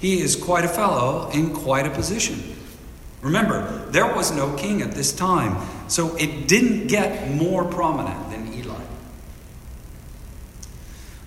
He 0.00 0.20
is 0.20 0.34
quite 0.34 0.64
a 0.64 0.68
fellow 0.68 1.30
in 1.30 1.52
quite 1.54 1.86
a 1.86 1.90
position. 1.90 2.56
Remember, 3.20 3.86
there 3.90 4.12
was 4.12 4.32
no 4.32 4.56
king 4.56 4.82
at 4.82 4.92
this 4.92 5.12
time, 5.12 5.56
so 5.88 6.16
it 6.16 6.48
didn't 6.48 6.88
get 6.88 7.30
more 7.30 7.64
prominent 7.64 8.30
than 8.30 8.52
Eli. 8.52 8.80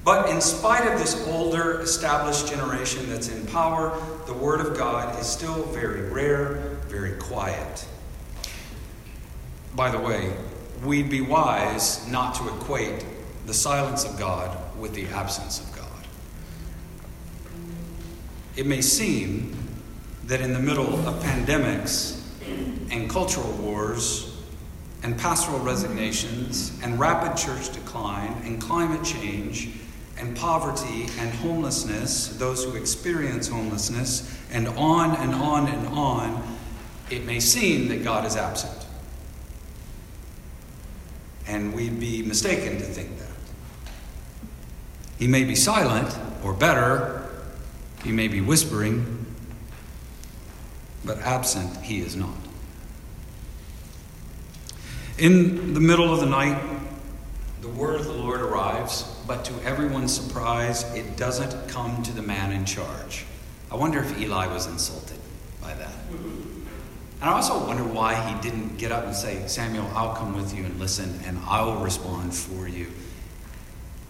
But 0.05 0.29
in 0.29 0.39
spite 0.39 0.85
of 0.85 0.99
this 0.99 1.27
older, 1.27 1.81
established 1.81 2.47
generation 2.47 3.09
that's 3.09 3.27
in 3.27 3.47
power, 3.47 3.99
the 4.27 4.33
Word 4.33 4.61
of 4.61 4.77
God 4.77 5.19
is 5.19 5.25
still 5.25 5.63
very 5.63 6.09
rare, 6.11 6.77
very 6.87 7.13
quiet. 7.13 7.87
By 9.75 9.89
the 9.89 9.97
way, 9.97 10.31
we'd 10.83 11.09
be 11.09 11.21
wise 11.21 12.07
not 12.07 12.35
to 12.35 12.47
equate 12.49 13.03
the 13.47 13.53
silence 13.53 14.05
of 14.05 14.19
God 14.19 14.55
with 14.77 14.93
the 14.93 15.07
absence 15.07 15.59
of 15.59 15.75
God. 15.75 15.87
It 18.55 18.67
may 18.67 18.81
seem 18.81 19.57
that 20.25 20.39
in 20.39 20.53
the 20.53 20.59
middle 20.59 21.07
of 21.07 21.15
pandemics 21.23 22.21
and 22.91 23.09
cultural 23.09 23.51
wars 23.53 24.37
and 25.01 25.17
pastoral 25.17 25.59
resignations 25.61 26.79
and 26.83 26.99
rapid 26.99 27.35
church 27.35 27.73
decline 27.73 28.39
and 28.43 28.61
climate 28.61 29.03
change 29.03 29.71
and 30.17 30.35
poverty 30.35 31.07
and 31.19 31.29
homelessness, 31.31 32.29
those 32.37 32.63
who 32.63 32.75
experience 32.75 33.47
homelessness, 33.47 34.41
and 34.51 34.67
on 34.69 35.15
and 35.17 35.33
on 35.35 35.67
and 35.67 35.87
on, 35.87 36.57
it 37.09 37.25
may 37.25 37.39
seem 37.39 37.89
that 37.89 38.03
God 38.03 38.25
is 38.25 38.35
absent. 38.35 38.85
And 41.47 41.73
we'd 41.73 41.99
be 41.99 42.23
mistaken 42.23 42.77
to 42.77 42.83
think 42.83 43.19
that. 43.19 43.29
He 45.19 45.27
may 45.27 45.43
be 45.43 45.55
silent, 45.55 46.17
or 46.43 46.53
better, 46.53 47.29
he 48.03 48.11
may 48.11 48.27
be 48.27 48.41
whispering, 48.41 49.25
but 51.03 51.19
absent 51.19 51.83
he 51.83 51.99
is 51.99 52.15
not. 52.15 52.35
In 55.17 55.73
the 55.73 55.79
middle 55.79 56.13
of 56.13 56.19
the 56.19 56.25
night, 56.25 56.61
the 57.61 57.69
word 57.69 57.99
of 57.99 58.05
the 58.05 58.13
Lord 58.13 58.41
arrives, 58.41 59.14
but 59.27 59.45
to 59.45 59.53
everyone's 59.63 60.13
surprise, 60.13 60.83
it 60.95 61.17
doesn't 61.17 61.67
come 61.69 62.03
to 62.03 62.11
the 62.11 62.21
man 62.21 62.51
in 62.51 62.65
charge. 62.65 63.25
I 63.71 63.75
wonder 63.75 63.99
if 63.99 64.19
Eli 64.19 64.47
was 64.47 64.67
insulted 64.67 65.17
by 65.61 65.73
that. 65.73 65.93
And 66.11 67.29
I 67.29 67.33
also 67.33 67.65
wonder 67.65 67.83
why 67.83 68.15
he 68.15 68.41
didn't 68.41 68.77
get 68.77 68.91
up 68.91 69.05
and 69.05 69.15
say, 69.15 69.47
Samuel, 69.47 69.89
I'll 69.95 70.15
come 70.15 70.35
with 70.35 70.55
you 70.55 70.63
and 70.63 70.79
listen, 70.79 71.19
and 71.25 71.39
I'll 71.45 71.77
respond 71.77 72.33
for 72.33 72.67
you. 72.67 72.87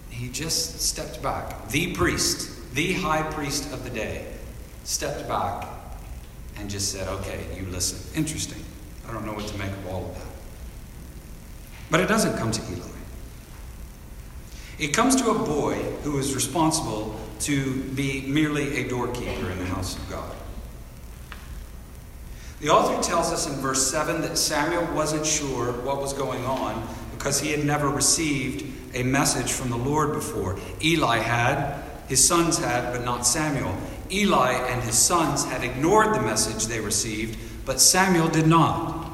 He 0.10 0.30
just 0.30 0.80
stepped 0.82 1.22
back. 1.22 1.70
The 1.70 1.94
priest, 1.94 2.74
the 2.74 2.94
high 2.94 3.22
priest 3.32 3.72
of 3.74 3.84
the 3.84 3.90
day, 3.90 4.26
stepped 4.84 5.28
back 5.28 5.68
and 6.58 6.70
just 6.70 6.92
said, 6.92 7.08
Okay, 7.08 7.46
you 7.56 7.66
listen. 7.68 8.00
Interesting. 8.18 8.64
I 9.08 9.14
don't 9.14 9.26
know 9.26 9.34
what 9.34 9.48
to 9.48 9.58
make 9.58 9.72
of 9.72 9.88
all 9.88 10.06
of 10.06 10.16
that. 10.16 10.28
But 11.92 12.00
it 12.00 12.08
doesn't 12.08 12.38
come 12.38 12.52
to 12.52 12.62
Eli. 12.72 12.95
It 14.78 14.90
comes 14.90 15.16
to 15.18 15.30
a 15.30 15.34
boy 15.34 15.76
who 16.04 16.18
is 16.18 16.36
responsible 16.36 17.20
to 17.42 17.84
be 17.96 18.22
merely 18.28 18.84
a 18.84 18.88
doorkeeper 18.88 19.50
in 19.50 19.58
the 19.58 19.66
house 19.66 19.98
of 19.98 20.10
God. 20.10 20.36
The 22.60 22.70
author 22.70 23.02
tells 23.02 23.32
us 23.32 23.48
in 23.48 23.56
verse 23.62 23.90
7 23.90 24.22
that 24.22 24.38
Samuel 24.38 24.86
wasn't 24.94 25.26
sure 25.26 25.72
what 25.84 26.02
was 26.02 26.14
going 26.14 26.46
on 26.46 26.88
because 27.12 27.40
he 27.40 27.52
had 27.52 27.66
never 27.66 27.90
received 27.90 28.66
a 28.96 29.04
message 29.04 29.52
from 29.52 29.70
the 29.70 29.78
Lord 29.78 30.14
before. 30.14 30.58
Eli 30.82 31.18
had, 31.20 31.84
his 32.08 32.26
sons 32.26 32.58
had, 32.58 32.92
but 32.94 33.04
not 33.04 33.26
Samuel. 33.26 33.76
Eli 34.12 34.54
and 34.54 34.82
his 34.84 34.98
sons 34.98 35.46
had 35.46 35.64
ignored 35.64 36.16
the 36.16 36.22
message 36.22 36.66
they 36.66 36.80
received, 36.80 37.38
but 37.66 37.80
Samuel 37.80 38.28
did 38.28 38.48
not. 38.48 39.10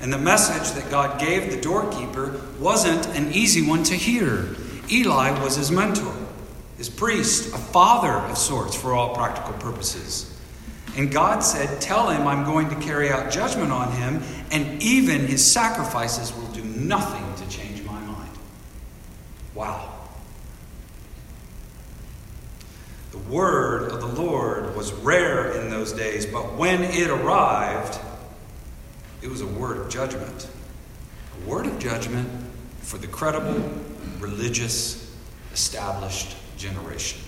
And 0.00 0.12
the 0.12 0.18
message 0.18 0.72
that 0.80 0.90
God 0.90 1.20
gave 1.20 1.50
the 1.50 1.60
doorkeeper 1.60 2.40
wasn't 2.58 3.06
an 3.16 3.32
easy 3.32 3.66
one 3.66 3.84
to 3.84 3.94
hear. 3.94 4.56
Eli 4.92 5.42
was 5.42 5.56
his 5.56 5.70
mentor, 5.70 6.14
his 6.76 6.90
priest, 6.90 7.54
a 7.54 7.58
father 7.58 8.12
of 8.12 8.36
sorts 8.36 8.76
for 8.76 8.92
all 8.92 9.14
practical 9.14 9.54
purposes. 9.54 10.28
And 10.96 11.10
God 11.10 11.40
said, 11.40 11.80
Tell 11.80 12.10
him 12.10 12.26
I'm 12.26 12.44
going 12.44 12.68
to 12.68 12.76
carry 12.76 13.08
out 13.08 13.32
judgment 13.32 13.72
on 13.72 13.90
him, 13.92 14.22
and 14.50 14.82
even 14.82 15.26
his 15.26 15.44
sacrifices 15.44 16.34
will 16.36 16.48
do 16.48 16.62
nothing 16.62 17.24
to 17.36 17.50
change 17.56 17.82
my 17.84 17.98
mind. 18.00 18.30
Wow. 19.54 19.88
The 23.12 23.18
word 23.18 23.90
of 23.90 24.00
the 24.00 24.22
Lord 24.22 24.76
was 24.76 24.92
rare 24.92 25.52
in 25.52 25.70
those 25.70 25.92
days, 25.92 26.26
but 26.26 26.54
when 26.54 26.82
it 26.82 27.08
arrived, 27.08 27.98
it 29.22 29.28
was 29.28 29.40
a 29.40 29.46
word 29.46 29.78
of 29.78 29.88
judgment. 29.88 30.48
a 31.40 31.48
word 31.48 31.66
of 31.66 31.78
judgment 31.78 32.28
for 32.80 32.98
the 32.98 33.06
credible, 33.06 33.62
religious, 34.18 35.14
established 35.52 36.36
generation. 36.56 37.20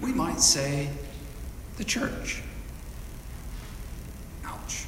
We 0.00 0.12
might 0.12 0.40
say 0.40 0.88
the 1.76 1.84
church. 1.84 2.42
Ouch. 4.44 4.84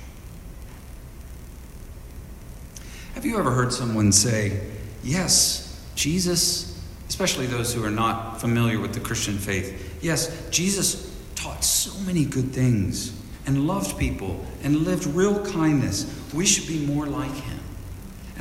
Have 3.14 3.26
you 3.26 3.38
ever 3.38 3.50
heard 3.50 3.72
someone 3.72 4.12
say, 4.12 4.60
Yes, 5.02 5.84
Jesus, 5.94 6.80
especially 7.08 7.46
those 7.46 7.74
who 7.74 7.84
are 7.84 7.90
not 7.90 8.40
familiar 8.40 8.78
with 8.78 8.94
the 8.94 9.00
Christian 9.00 9.36
faith, 9.36 9.98
yes, 10.00 10.48
Jesus 10.50 11.12
taught 11.34 11.64
so 11.64 11.98
many 12.00 12.24
good 12.24 12.52
things 12.52 13.12
and 13.46 13.66
loved 13.66 13.98
people 13.98 14.44
and 14.62 14.76
lived 14.84 15.06
real 15.06 15.44
kindness. 15.46 16.06
We 16.32 16.46
should 16.46 16.68
be 16.68 16.86
more 16.86 17.06
like 17.06 17.32
him. 17.32 17.58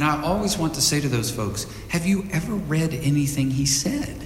And 0.02 0.10
I 0.10 0.24
always 0.24 0.58
want 0.58 0.74
to 0.74 0.82
say 0.82 1.00
to 1.00 1.08
those 1.08 1.30
folks, 1.30 1.68
Have 1.90 2.08
you 2.08 2.28
ever 2.32 2.54
read 2.56 2.92
anything 2.92 3.52
he 3.52 3.68
said? 3.68 4.26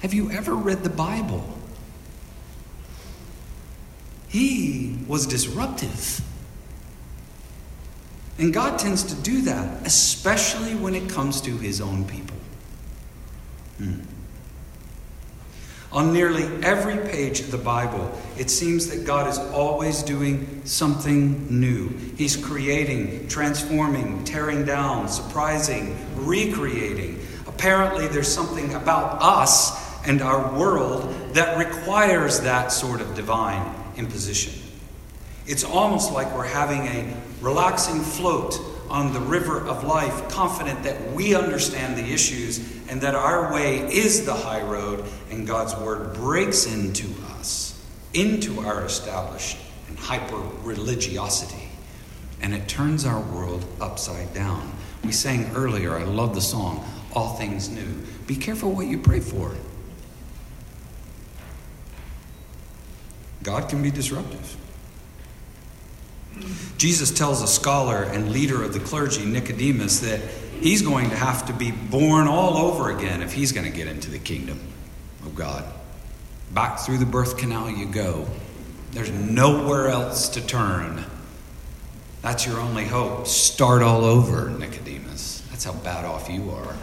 Have 0.00 0.12
you 0.12 0.30
ever 0.30 0.54
read 0.54 0.84
the 0.84 0.90
Bible? 0.90 1.58
He 4.28 4.98
was 5.08 5.26
disruptive. 5.26 6.20
And 8.36 8.52
God 8.52 8.78
tends 8.78 9.02
to 9.04 9.14
do 9.14 9.40
that, 9.40 9.86
especially 9.86 10.74
when 10.74 10.94
it 10.94 11.08
comes 11.08 11.40
to 11.40 11.56
his 11.56 11.80
own 11.80 12.04
people. 12.04 12.36
Hmm. 13.78 14.00
On 15.90 16.12
nearly 16.12 16.44
every 16.62 16.98
page 17.10 17.40
of 17.40 17.50
the 17.50 17.58
Bible, 17.58 18.12
it 18.36 18.50
seems 18.50 18.88
that 18.88 19.06
God 19.06 19.26
is 19.26 19.38
always 19.38 20.02
doing 20.02 20.60
something 20.66 21.46
new. 21.48 21.88
He's 22.16 22.36
creating, 22.36 23.28
transforming, 23.28 24.22
tearing 24.24 24.66
down, 24.66 25.08
surprising, 25.08 25.96
recreating. 26.14 27.26
Apparently, 27.46 28.06
there's 28.06 28.28
something 28.28 28.74
about 28.74 29.22
us 29.22 30.06
and 30.06 30.20
our 30.20 30.54
world 30.58 31.34
that 31.34 31.56
requires 31.56 32.40
that 32.40 32.70
sort 32.70 33.00
of 33.00 33.14
divine 33.14 33.74
imposition. 33.96 34.52
It's 35.46 35.64
almost 35.64 36.12
like 36.12 36.34
we're 36.34 36.44
having 36.44 36.86
a 36.86 37.16
relaxing 37.40 38.02
float 38.02 38.60
on 38.90 39.12
the 39.12 39.20
river 39.20 39.66
of 39.66 39.84
life, 39.84 40.28
confident 40.28 40.82
that 40.82 41.12
we 41.12 41.34
understand 41.34 41.96
the 41.96 42.12
issues 42.12 42.58
and 42.88 43.00
that 43.02 43.14
our 43.14 43.52
way 43.52 43.78
is 43.78 44.24
the 44.24 44.34
high 44.34 44.62
road, 44.62 45.04
and 45.30 45.46
God's 45.46 45.76
word 45.76 46.14
breaks 46.14 46.66
into 46.66 47.08
us, 47.38 47.84
into 48.14 48.60
our 48.60 48.84
established 48.84 49.58
and 49.88 49.98
hyper 49.98 50.38
religiosity, 50.62 51.68
and 52.40 52.54
it 52.54 52.66
turns 52.66 53.04
our 53.04 53.20
world 53.20 53.64
upside 53.80 54.32
down. 54.32 54.72
We 55.04 55.12
sang 55.12 55.50
earlier, 55.54 55.94
I 55.94 56.04
love 56.04 56.34
the 56.34 56.40
song, 56.40 56.84
All 57.14 57.34
Things 57.34 57.68
New. 57.68 57.94
Be 58.26 58.36
careful 58.36 58.72
what 58.72 58.86
you 58.86 58.98
pray 58.98 59.20
for. 59.20 59.54
God 63.42 63.68
can 63.68 63.82
be 63.82 63.90
disruptive. 63.90 64.56
Jesus 66.76 67.10
tells 67.10 67.42
a 67.42 67.48
scholar 67.48 68.04
and 68.04 68.30
leader 68.30 68.62
of 68.62 68.72
the 68.72 68.80
clergy, 68.80 69.24
Nicodemus, 69.24 70.00
that 70.00 70.20
he's 70.60 70.82
going 70.82 71.10
to 71.10 71.16
have 71.16 71.46
to 71.46 71.52
be 71.52 71.72
born 71.72 72.28
all 72.28 72.56
over 72.56 72.96
again 72.96 73.22
if 73.22 73.32
he's 73.32 73.52
going 73.52 73.70
to 73.70 73.76
get 73.76 73.88
into 73.88 74.10
the 74.10 74.18
kingdom 74.18 74.60
of 75.24 75.34
God. 75.34 75.64
Back 76.52 76.78
through 76.78 76.98
the 76.98 77.06
birth 77.06 77.36
canal 77.36 77.68
you 77.68 77.86
go. 77.86 78.26
There's 78.92 79.10
nowhere 79.10 79.88
else 79.88 80.28
to 80.30 80.46
turn. 80.46 81.04
That's 82.22 82.46
your 82.46 82.60
only 82.60 82.84
hope. 82.84 83.26
Start 83.26 83.82
all 83.82 84.04
over, 84.04 84.48
Nicodemus. 84.48 85.42
That's 85.50 85.64
how 85.64 85.72
bad 85.72 86.04
off 86.04 86.30
you 86.30 86.50
are. 86.50 86.76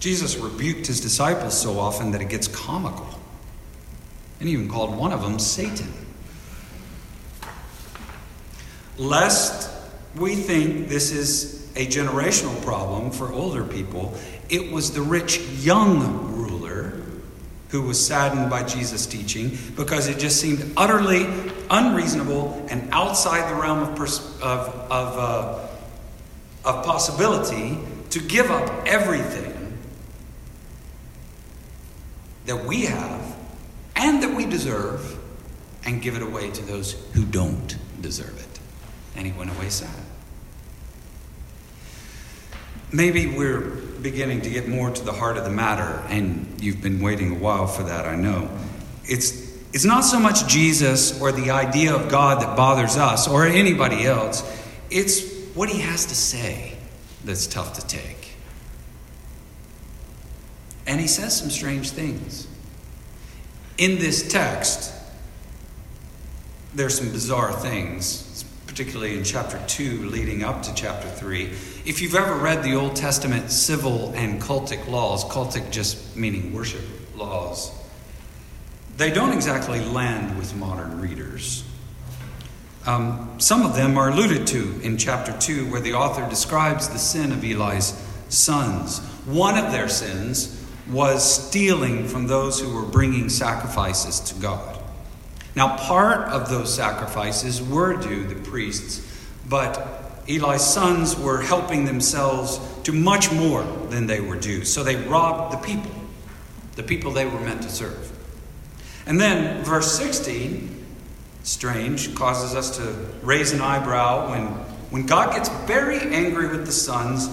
Jesus 0.00 0.36
rebuked 0.36 0.86
his 0.86 1.00
disciples 1.00 1.58
so 1.58 1.78
often 1.78 2.10
that 2.10 2.20
it 2.20 2.28
gets 2.28 2.48
comical, 2.48 3.08
and 4.40 4.48
even 4.48 4.68
called 4.68 4.96
one 4.96 5.12
of 5.12 5.22
them 5.22 5.38
Satan 5.38 5.92
lest 8.98 9.70
we 10.16 10.36
think 10.36 10.88
this 10.88 11.12
is 11.12 11.70
a 11.76 11.86
generational 11.86 12.60
problem 12.62 13.10
for 13.10 13.32
older 13.32 13.64
people. 13.64 14.14
It 14.48 14.72
was 14.72 14.92
the 14.92 15.02
rich 15.02 15.40
young 15.40 16.34
ruler 16.34 16.92
who 17.70 17.82
was 17.82 18.04
saddened 18.04 18.50
by 18.50 18.62
Jesus' 18.62 19.06
teaching 19.06 19.56
because 19.76 20.08
it 20.08 20.18
just 20.18 20.38
seemed 20.38 20.72
utterly 20.76 21.26
unreasonable 21.70 22.66
and 22.68 22.86
outside 22.92 23.50
the 23.50 23.58
realm 23.58 23.78
of, 23.78 23.96
pers- 23.96 24.20
of, 24.42 24.68
of, 24.90 25.18
uh, 25.18 25.66
of 26.68 26.84
possibility 26.84 27.78
to 28.10 28.20
give 28.20 28.50
up 28.50 28.70
everything 28.86 29.78
that 32.44 32.66
we 32.66 32.82
have 32.82 33.34
and 33.96 34.22
that 34.22 34.34
we 34.34 34.44
deserve 34.44 35.18
and 35.86 36.02
give 36.02 36.14
it 36.14 36.22
away 36.22 36.50
to 36.50 36.62
those 36.64 36.92
who 37.14 37.24
don't 37.24 37.78
deserve 38.02 38.38
it 38.38 38.51
and 39.16 39.26
he 39.26 39.32
went 39.32 39.50
away 39.50 39.68
sad. 39.68 39.90
Maybe 42.92 43.26
we're 43.26 43.60
beginning 43.60 44.42
to 44.42 44.50
get 44.50 44.68
more 44.68 44.90
to 44.90 45.02
the 45.02 45.12
heart 45.12 45.38
of 45.38 45.44
the 45.44 45.50
matter, 45.50 46.02
and 46.08 46.58
you've 46.60 46.82
been 46.82 47.00
waiting 47.00 47.36
a 47.36 47.38
while 47.38 47.66
for 47.66 47.84
that, 47.84 48.06
I 48.06 48.16
know. 48.16 48.50
It's, 49.04 49.56
it's 49.72 49.84
not 49.84 50.02
so 50.02 50.20
much 50.20 50.46
Jesus 50.46 51.18
or 51.20 51.32
the 51.32 51.50
idea 51.50 51.94
of 51.94 52.10
God 52.10 52.42
that 52.42 52.56
bothers 52.56 52.96
us 52.96 53.26
or 53.28 53.46
anybody 53.46 54.04
else, 54.04 54.42
it's 54.90 55.32
what 55.54 55.68
he 55.68 55.80
has 55.80 56.06
to 56.06 56.14
say 56.14 56.76
that's 57.24 57.46
tough 57.46 57.74
to 57.74 57.86
take. 57.86 58.34
And 60.86 61.00
he 61.00 61.06
says 61.06 61.38
some 61.38 61.48
strange 61.48 61.90
things. 61.90 62.48
In 63.78 63.98
this 63.98 64.28
text, 64.30 64.92
there's 66.74 66.98
some 66.98 67.10
bizarre 67.10 67.52
things 67.52 68.44
particularly 68.72 69.18
in 69.18 69.22
chapter 69.22 69.60
2 69.66 70.08
leading 70.08 70.42
up 70.42 70.62
to 70.62 70.74
chapter 70.74 71.06
3. 71.06 71.44
If 71.84 72.00
you've 72.00 72.14
ever 72.14 72.34
read 72.36 72.62
the 72.62 72.74
Old 72.74 72.96
Testament 72.96 73.50
civil 73.50 74.10
and 74.14 74.40
cultic 74.40 74.88
laws, 74.88 75.26
cultic 75.26 75.70
just 75.70 76.16
meaning 76.16 76.54
worship 76.54 76.80
laws, 77.14 77.70
they 78.96 79.10
don't 79.10 79.34
exactly 79.34 79.84
land 79.84 80.38
with 80.38 80.56
modern 80.56 81.02
readers. 81.02 81.64
Um, 82.86 83.34
some 83.36 83.60
of 83.60 83.76
them 83.76 83.98
are 83.98 84.08
alluded 84.08 84.46
to 84.46 84.80
in 84.80 84.96
chapter 84.96 85.36
2, 85.38 85.70
where 85.70 85.82
the 85.82 85.92
author 85.92 86.26
describes 86.30 86.88
the 86.88 86.98
sin 86.98 87.30
of 87.30 87.44
Eli's 87.44 87.92
sons. 88.30 89.00
One 89.26 89.58
of 89.58 89.70
their 89.70 89.90
sins 89.90 90.64
was 90.90 91.46
stealing 91.46 92.08
from 92.08 92.26
those 92.26 92.58
who 92.58 92.74
were 92.74 92.86
bringing 92.86 93.28
sacrifices 93.28 94.18
to 94.20 94.34
God. 94.36 94.81
Now, 95.54 95.76
part 95.76 96.28
of 96.28 96.48
those 96.48 96.74
sacrifices 96.74 97.60
were 97.60 97.96
due 97.96 98.24
the 98.24 98.36
priests, 98.36 99.06
but 99.48 100.22
Eli's 100.26 100.62
sons 100.62 101.18
were 101.18 101.42
helping 101.42 101.84
themselves 101.84 102.58
to 102.84 102.92
much 102.92 103.30
more 103.32 103.62
than 103.90 104.06
they 104.06 104.20
were 104.20 104.36
due. 104.36 104.64
So 104.64 104.82
they 104.82 104.96
robbed 104.96 105.52
the 105.52 105.58
people, 105.58 105.90
the 106.76 106.82
people 106.82 107.12
they 107.12 107.26
were 107.26 107.40
meant 107.40 107.62
to 107.62 107.68
serve. 107.68 108.10
And 109.04 109.20
then, 109.20 109.62
verse 109.64 109.92
16, 109.98 110.86
strange, 111.42 112.14
causes 112.14 112.54
us 112.54 112.76
to 112.78 112.94
raise 113.22 113.52
an 113.52 113.60
eyebrow 113.60 114.30
when, 114.30 114.46
when 114.90 115.06
God 115.06 115.34
gets 115.34 115.50
very 115.66 115.98
angry 115.98 116.48
with 116.48 116.64
the 116.64 116.72
sons 116.72 117.28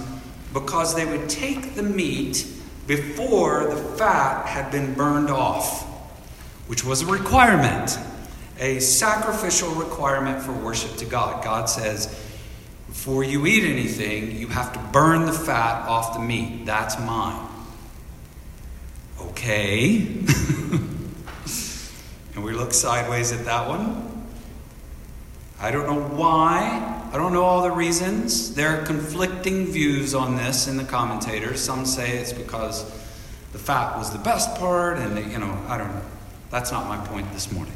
because 0.51 0.95
they 0.95 1.05
would 1.05 1.29
take 1.29 1.75
the 1.75 1.84
meat 1.84 2.45
before 2.88 3.65
the 3.65 3.77
fat 3.97 4.47
had 4.47 4.71
been 4.71 4.95
burned 4.95 5.29
off 5.29 5.86
which 6.69 6.86
was 6.86 7.01
a 7.01 7.05
requirement, 7.08 7.97
a 8.60 8.80
sacrificial 8.80 9.69
requirement 9.72 10.41
for 10.41 10.52
worship 10.52 10.95
to 10.98 11.06
God. 11.06 11.43
God 11.43 11.69
says, 11.69 12.08
before 12.88 13.24
you 13.24 13.45
eat 13.45 13.63
anything, 13.63 14.36
you 14.36 14.48
have 14.48 14.74
to 14.74 14.80
burn 14.91 15.26
the 15.26 15.32
fat 15.32 15.88
off 15.88 16.13
the 16.13 16.19
meat. 16.19 16.65
That's 16.65 17.00
mine. 17.00 17.48
Okay. 19.22 20.00
and 22.36 22.43
we 22.43 22.52
look 22.52 22.74
sideways 22.74 23.32
at 23.32 23.45
that 23.45 23.67
one. 23.67 24.28
I 25.62 25.72
don't 25.72 25.88
know 25.88 26.02
why. 26.15 27.10
I 27.13 27.17
don't 27.17 27.34
know 27.34 27.43
all 27.43 27.62
the 27.62 27.72
reasons. 27.72 28.56
There 28.56 28.69
are 28.69 28.86
conflicting 28.86 29.67
views 29.67 30.13
on 30.13 30.36
this 30.36 30.67
in 30.67 30.78
the 30.78 30.84
commentators. 30.84 31.62
Some 31.62 31.86
say 31.86 32.17
it's 32.17 32.34
because 32.34 32.84
the 33.52 33.60
fat 33.60 33.98
was 33.98 34.12
the 34.12 34.19
best 34.19 34.56
part, 34.58 34.98
and, 34.98 35.32
you 35.32 35.38
know, 35.38 35.58
I 35.67 35.78
don't 35.78 35.93
know. 35.93 36.02
That's 36.50 36.72
not 36.72 36.88
my 36.88 36.98
point 37.08 37.32
this 37.34 37.52
morning. 37.52 37.74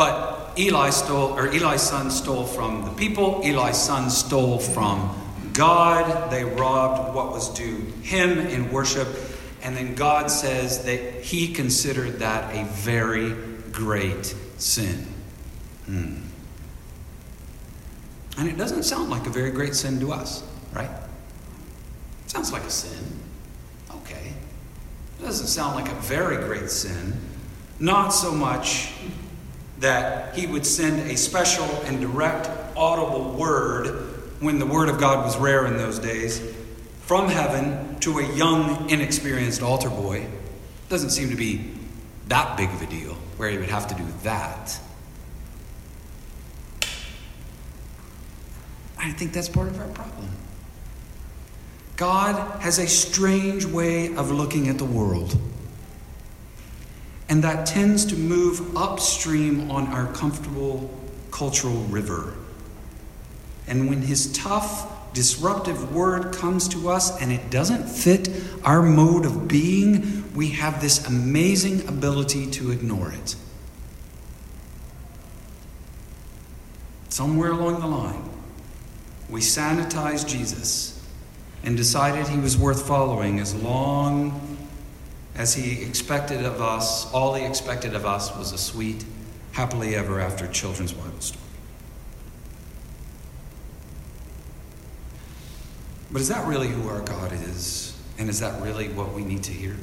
But 0.00 0.52
Eli 0.58 0.88
stole, 0.88 1.34
or 1.38 1.48
Eli's 1.48 1.82
son 1.82 2.10
stole 2.10 2.46
from 2.46 2.86
the 2.86 2.90
people. 2.92 3.42
Eli's 3.44 3.76
son 3.76 4.08
stole 4.08 4.58
from 4.58 5.14
God. 5.52 6.30
They 6.30 6.42
robbed 6.42 7.14
what 7.14 7.32
was 7.32 7.50
due 7.50 7.82
him 8.00 8.38
in 8.38 8.72
worship. 8.72 9.06
And 9.62 9.76
then 9.76 9.94
God 9.94 10.30
says 10.30 10.84
that 10.84 11.22
he 11.22 11.52
considered 11.52 12.20
that 12.20 12.56
a 12.56 12.64
very 12.64 13.34
great 13.72 14.34
sin. 14.56 15.06
Hmm. 15.84 16.22
And 18.38 18.48
it 18.48 18.56
doesn't 18.56 18.84
sound 18.84 19.10
like 19.10 19.26
a 19.26 19.30
very 19.30 19.50
great 19.50 19.74
sin 19.74 20.00
to 20.00 20.14
us, 20.14 20.42
right? 20.72 20.88
Sounds 22.26 22.54
like 22.54 22.62
a 22.62 22.70
sin. 22.70 23.20
Okay. 23.96 24.32
It 25.18 25.24
doesn't 25.26 25.48
sound 25.48 25.74
like 25.74 25.92
a 25.92 26.00
very 26.00 26.38
great 26.38 26.70
sin. 26.70 27.20
Not 27.78 28.14
so 28.14 28.32
much 28.32 28.94
that 29.80 30.34
he 30.34 30.46
would 30.46 30.64
send 30.64 31.10
a 31.10 31.16
special 31.16 31.66
and 31.84 32.00
direct 32.00 32.48
audible 32.76 33.32
word 33.32 33.86
when 34.40 34.58
the 34.58 34.66
word 34.66 34.88
of 34.88 34.98
God 34.98 35.24
was 35.24 35.36
rare 35.36 35.66
in 35.66 35.76
those 35.76 35.98
days 35.98 36.40
from 37.02 37.28
heaven 37.28 37.98
to 38.00 38.18
a 38.18 38.34
young, 38.34 38.88
inexperienced 38.88 39.62
altar 39.62 39.90
boy. 39.90 40.26
Doesn't 40.88 41.10
seem 41.10 41.30
to 41.30 41.36
be 41.36 41.72
that 42.28 42.56
big 42.56 42.70
of 42.70 42.80
a 42.80 42.86
deal 42.86 43.14
where 43.36 43.50
he 43.50 43.58
would 43.58 43.70
have 43.70 43.88
to 43.88 43.94
do 43.94 44.06
that. 44.22 44.78
I 48.98 49.12
think 49.12 49.32
that's 49.32 49.48
part 49.48 49.68
of 49.68 49.80
our 49.80 49.88
problem. 49.88 50.28
God 51.96 52.60
has 52.62 52.78
a 52.78 52.86
strange 52.86 53.64
way 53.64 54.14
of 54.14 54.30
looking 54.30 54.68
at 54.68 54.78
the 54.78 54.84
world. 54.84 55.36
And 57.30 57.44
that 57.44 57.64
tends 57.64 58.04
to 58.06 58.16
move 58.16 58.76
upstream 58.76 59.70
on 59.70 59.86
our 59.86 60.12
comfortable 60.12 60.90
cultural 61.30 61.84
river. 61.84 62.34
And 63.68 63.88
when 63.88 64.02
his 64.02 64.32
tough, 64.32 65.14
disruptive 65.14 65.94
word 65.94 66.34
comes 66.34 66.66
to 66.68 66.88
us 66.88 67.22
and 67.22 67.30
it 67.30 67.48
doesn't 67.48 67.88
fit 67.88 68.28
our 68.64 68.82
mode 68.82 69.26
of 69.26 69.46
being, 69.46 70.34
we 70.34 70.50
have 70.50 70.80
this 70.80 71.06
amazing 71.06 71.86
ability 71.86 72.50
to 72.50 72.72
ignore 72.72 73.12
it. 73.12 73.36
Somewhere 77.10 77.52
along 77.52 77.80
the 77.80 77.86
line, 77.86 78.28
we 79.28 79.40
sanitized 79.40 80.26
Jesus 80.26 81.00
and 81.62 81.76
decided 81.76 82.26
he 82.26 82.38
was 82.38 82.58
worth 82.58 82.88
following 82.88 83.38
as 83.38 83.54
long 83.54 84.49
as 85.40 85.54
he 85.54 85.82
expected 85.82 86.44
of 86.44 86.60
us, 86.60 87.10
all 87.14 87.32
he 87.32 87.46
expected 87.46 87.94
of 87.94 88.04
us 88.04 88.36
was 88.36 88.52
a 88.52 88.58
sweet, 88.58 89.02
happily 89.52 89.96
ever 89.96 90.20
after 90.20 90.46
children's 90.46 90.92
Bible 90.92 91.18
story. 91.18 91.42
But 96.12 96.20
is 96.20 96.28
that 96.28 96.46
really 96.46 96.68
who 96.68 96.86
our 96.90 97.00
God 97.00 97.32
is? 97.32 97.98
And 98.18 98.28
is 98.28 98.40
that 98.40 98.60
really 98.60 98.90
what 98.90 99.14
we 99.14 99.24
need 99.24 99.42
to 99.44 99.52
hear? 99.52 99.78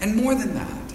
And 0.00 0.14
more 0.14 0.36
than 0.36 0.54
that, 0.54 0.94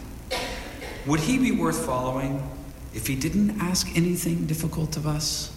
would 1.06 1.20
he 1.20 1.38
be 1.38 1.52
worth 1.52 1.86
following 1.86 2.50
if 2.94 3.08
he 3.08 3.16
didn't 3.18 3.60
ask 3.60 3.90
anything 3.98 4.46
difficult 4.46 4.96
of 4.96 5.06
us? 5.06 5.52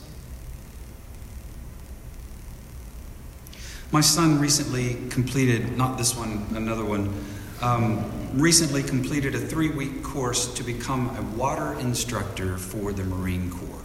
My 3.93 4.01
son 4.01 4.41
recently 4.41 4.97
completed, 5.11 5.77
not 5.77 5.99
this 5.99 6.17
one, 6.17 6.47
another 6.55 6.83
one, 6.83 7.15
um, 7.61 8.11
recently 8.33 8.83
completed 8.83 9.35
a 9.35 9.39
three 9.39 9.69
week 9.69 10.03
course 10.03 10.55
to 10.55 10.65
become 10.65 11.15
a 11.15 11.23
water 11.37 11.79
instructor 11.79 12.57
for 12.57 12.95
the 12.95 13.05
Marine 13.05 13.51
Corps. 13.51 13.83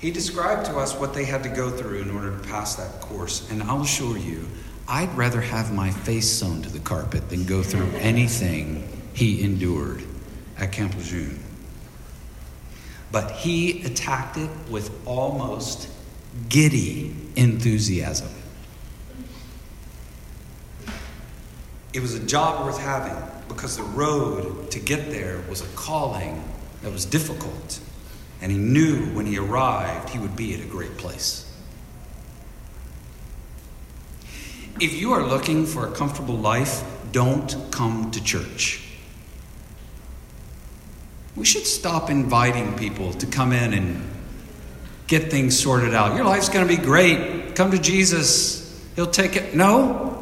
He 0.00 0.10
described 0.10 0.66
to 0.66 0.76
us 0.76 0.96
what 0.96 1.14
they 1.14 1.24
had 1.24 1.44
to 1.44 1.48
go 1.48 1.70
through 1.70 2.02
in 2.02 2.10
order 2.10 2.36
to 2.36 2.48
pass 2.48 2.74
that 2.74 3.00
course, 3.02 3.48
and 3.52 3.62
I'll 3.62 3.82
assure 3.82 4.18
you, 4.18 4.48
I'd 4.88 5.16
rather 5.16 5.40
have 5.40 5.72
my 5.72 5.92
face 5.92 6.28
sewn 6.28 6.62
to 6.62 6.68
the 6.68 6.80
carpet 6.80 7.30
than 7.30 7.44
go 7.44 7.62
through 7.62 7.88
anything 7.98 8.88
he 9.14 9.44
endured 9.44 10.02
at 10.58 10.72
Camp 10.72 10.96
Lejeune. 10.96 11.38
But 13.12 13.30
he 13.30 13.84
attacked 13.84 14.38
it 14.38 14.50
with 14.68 14.90
almost 15.06 15.88
giddy 16.48 17.14
enthusiasm. 17.36 18.28
It 21.92 22.00
was 22.00 22.14
a 22.14 22.20
job 22.20 22.66
worth 22.66 22.78
having 22.78 23.16
because 23.48 23.76
the 23.76 23.82
road 23.82 24.70
to 24.70 24.78
get 24.78 25.10
there 25.10 25.42
was 25.48 25.62
a 25.62 25.76
calling 25.76 26.44
that 26.82 26.92
was 26.92 27.04
difficult, 27.04 27.80
and 28.40 28.52
he 28.52 28.58
knew 28.58 29.06
when 29.14 29.26
he 29.26 29.38
arrived 29.38 30.10
he 30.10 30.18
would 30.18 30.36
be 30.36 30.54
at 30.54 30.60
a 30.60 30.66
great 30.66 30.96
place. 30.98 31.50
If 34.78 34.92
you 34.92 35.12
are 35.12 35.26
looking 35.26 35.64
for 35.64 35.86
a 35.86 35.90
comfortable 35.90 36.36
life, 36.36 36.84
don't 37.12 37.56
come 37.70 38.10
to 38.10 38.22
church. 38.22 38.82
We 41.34 41.46
should 41.46 41.66
stop 41.66 42.10
inviting 42.10 42.76
people 42.76 43.14
to 43.14 43.26
come 43.26 43.52
in 43.52 43.72
and 43.72 44.15
get 45.06 45.30
things 45.30 45.58
sorted 45.58 45.94
out. 45.94 46.16
Your 46.16 46.24
life's 46.24 46.48
going 46.48 46.66
to 46.66 46.76
be 46.76 46.82
great. 46.82 47.54
Come 47.54 47.70
to 47.70 47.78
Jesus, 47.78 48.62
He'll 48.96 49.06
take 49.06 49.36
it. 49.36 49.54
No. 49.54 50.12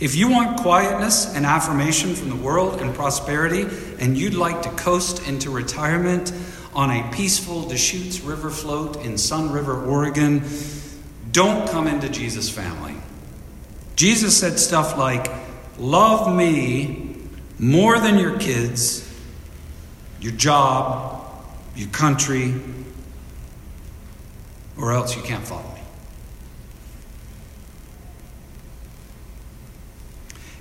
If 0.00 0.16
you 0.16 0.28
want 0.28 0.60
quietness 0.60 1.34
and 1.34 1.46
affirmation 1.46 2.14
from 2.14 2.28
the 2.30 2.36
world 2.36 2.80
and 2.80 2.94
prosperity, 2.94 3.66
and 4.00 4.18
you'd 4.18 4.34
like 4.34 4.62
to 4.62 4.70
coast 4.70 5.26
into 5.28 5.50
retirement 5.50 6.32
on 6.74 6.90
a 6.90 7.08
peaceful 7.12 7.68
Deschutes 7.68 8.20
River 8.20 8.50
float 8.50 9.04
in 9.04 9.16
Sun 9.16 9.52
River, 9.52 9.84
Oregon, 9.84 10.42
don't 11.30 11.68
come 11.68 11.86
into 11.86 12.08
Jesus' 12.08 12.50
family. 12.50 12.94
Jesus 13.94 14.36
said 14.36 14.58
stuff 14.58 14.98
like, 14.98 15.30
Love 15.78 16.34
me 16.34 17.16
more 17.58 17.98
than 17.98 18.18
your 18.18 18.38
kids, 18.38 19.08
your 20.20 20.32
job, 20.32 21.24
your 21.76 21.88
country, 21.88 22.54
or 24.76 24.92
else 24.92 25.16
you 25.16 25.22
can't 25.22 25.44
follow 25.44 25.62
me. 25.74 25.82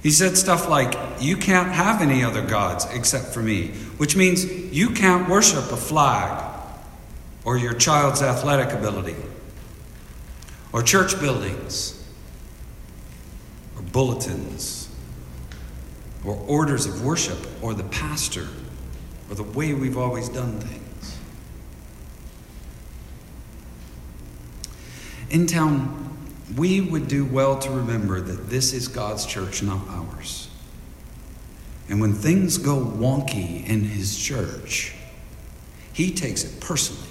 He 0.04 0.10
said 0.10 0.36
stuff 0.36 0.67
like, 0.67 0.97
You 1.19 1.38
can't 1.38 1.71
have 1.71 2.02
any 2.02 2.24
other 2.24 2.41
gods 2.41 2.86
except 2.91 3.28
for 3.28 3.41
me, 3.41 3.67
which 3.97 4.15
means 4.15 4.45
you 4.45 4.89
can't 4.89 5.30
worship 5.30 5.71
a 5.71 5.78
flag 5.78 6.52
or 7.45 7.58
your 7.58 7.74
child's 7.74 8.21
athletic 8.21 8.74
ability 8.74 9.15
or 10.74 10.82
church 10.82 11.19
buildings 11.19 12.04
or 13.76 13.82
bulletins 13.84 14.89
or 16.26 16.36
orders 16.47 16.86
of 16.86 17.04
worship 17.04 17.39
or 17.62 17.74
the 17.74 17.84
pastor 17.86 18.47
or 19.30 19.36
the 19.36 19.43
way 19.43 19.74
we've 19.74 19.97
always 19.97 20.30
done 20.30 20.60
things. 20.60 20.81
In 25.32 25.48
town, 25.48 26.17
we 26.58 26.82
would 26.82 27.08
do 27.08 27.24
well 27.24 27.58
to 27.60 27.70
remember 27.72 28.20
that 28.20 28.50
this 28.50 28.74
is 28.74 28.89
God's 28.89 29.26
church, 29.26 29.63
not 29.63 29.88
ours. 29.88 30.50
And 31.88 32.02
when 32.02 32.13
things 32.13 32.58
go 32.58 32.78
wonky 32.78 33.65
in 33.65 33.86
His 33.86 34.20
church, 34.20 34.94
He 35.94 36.12
takes 36.12 36.44
it 36.44 36.60
personally. 36.60 37.08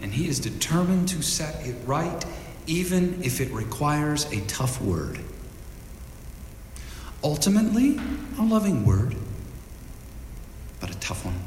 And 0.00 0.14
He 0.14 0.26
is 0.26 0.40
determined 0.40 1.08
to 1.08 1.20
set 1.20 1.66
it 1.66 1.76
right, 1.84 2.24
even 2.66 3.22
if 3.22 3.42
it 3.42 3.50
requires 3.50 4.24
a 4.32 4.40
tough 4.46 4.80
word. 4.80 5.20
Ultimately, 7.22 8.00
a 8.38 8.42
loving 8.42 8.86
word, 8.86 9.16
but 10.80 10.90
a 10.90 10.98
tough 10.98 11.26
one. 11.26 11.40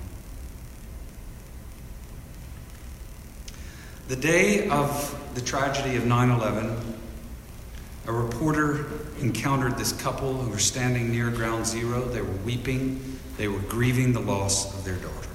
The 4.08 4.15
day 4.15 4.70
of 4.70 5.34
the 5.36 5.41
tragedy 5.41 5.98
of 5.98 6.06
9 6.06 6.30
11, 6.30 6.78
a 8.06 8.12
reporter 8.13 8.86
encountered 9.20 9.78
this 9.78 9.91
couple 9.91 10.34
who 10.34 10.50
were 10.50 10.60
standing 10.60 11.12
near 11.12 11.30
ground 11.30 11.67
zero. 11.67 12.06
They 12.06 12.22
were 12.22 12.38
weeping, 12.46 13.20
they 13.36 13.50
were 13.50 13.60
grieving 13.60 14.13
the 14.13 14.22
loss 14.22 14.74
of 14.74 14.86
their 14.86 14.96
daughter. 14.96 15.28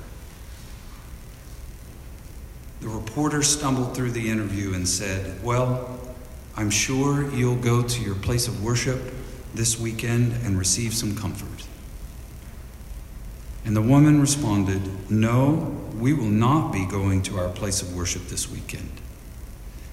The 2.80 2.88
reporter 2.88 3.42
stumbled 3.42 3.94
through 3.94 4.12
the 4.12 4.30
interview 4.30 4.72
and 4.72 4.88
said, 4.88 5.44
Well, 5.44 6.00
I'm 6.56 6.70
sure 6.70 7.30
you'll 7.30 7.56
go 7.56 7.82
to 7.82 8.02
your 8.02 8.14
place 8.14 8.48
of 8.48 8.64
worship 8.64 9.02
this 9.52 9.78
weekend 9.78 10.32
and 10.44 10.58
receive 10.58 10.94
some 10.94 11.14
comfort. 11.14 11.51
And 13.64 13.76
the 13.76 13.82
woman 13.82 14.20
responded, 14.20 15.10
No, 15.10 15.76
we 15.96 16.12
will 16.12 16.24
not 16.24 16.72
be 16.72 16.84
going 16.84 17.22
to 17.22 17.38
our 17.38 17.48
place 17.48 17.82
of 17.82 17.94
worship 17.94 18.26
this 18.26 18.50
weekend. 18.50 18.90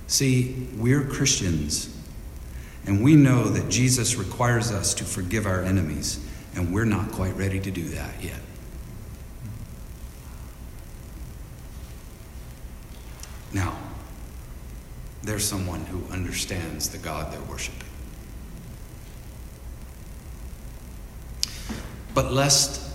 See, 0.07 0.67
we're 0.75 1.03
Christians, 1.03 1.95
and 2.85 3.03
we 3.03 3.15
know 3.15 3.43
that 3.43 3.69
Jesus 3.69 4.15
requires 4.15 4.71
us 4.71 4.95
to 4.95 5.03
forgive 5.03 5.45
our 5.45 5.61
enemies, 5.61 6.25
and 6.55 6.73
we're 6.73 6.85
not 6.85 7.11
quite 7.11 7.35
ready 7.35 7.59
to 7.59 7.69
do 7.69 7.83
that 7.89 8.23
yet. 8.23 8.39
Now, 13.53 13.77
there's 15.21 15.45
someone 15.45 15.85
who 15.85 16.11
understands 16.11 16.89
the 16.89 16.97
God 16.97 17.31
they're 17.31 17.41
worshiping. 17.41 17.87
But 22.15 22.33
lest 22.33 22.88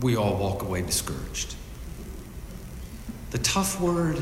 we 0.00 0.16
all 0.16 0.36
walk 0.36 0.62
away 0.62 0.82
discouraged. 0.82 1.54
The 3.30 3.38
tough 3.38 3.80
word 3.80 4.20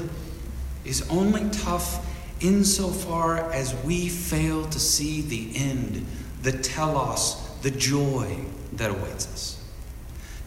is 0.84 1.08
only 1.10 1.48
tough 1.50 2.04
insofar 2.40 3.50
as 3.52 3.74
we 3.84 4.08
fail 4.08 4.66
to 4.68 4.80
see 4.80 5.20
the 5.22 5.56
end, 5.56 6.06
the 6.42 6.52
telos, 6.52 7.50
the 7.62 7.70
joy 7.70 8.38
that 8.74 8.90
awaits 8.90 9.26
us. 9.32 9.64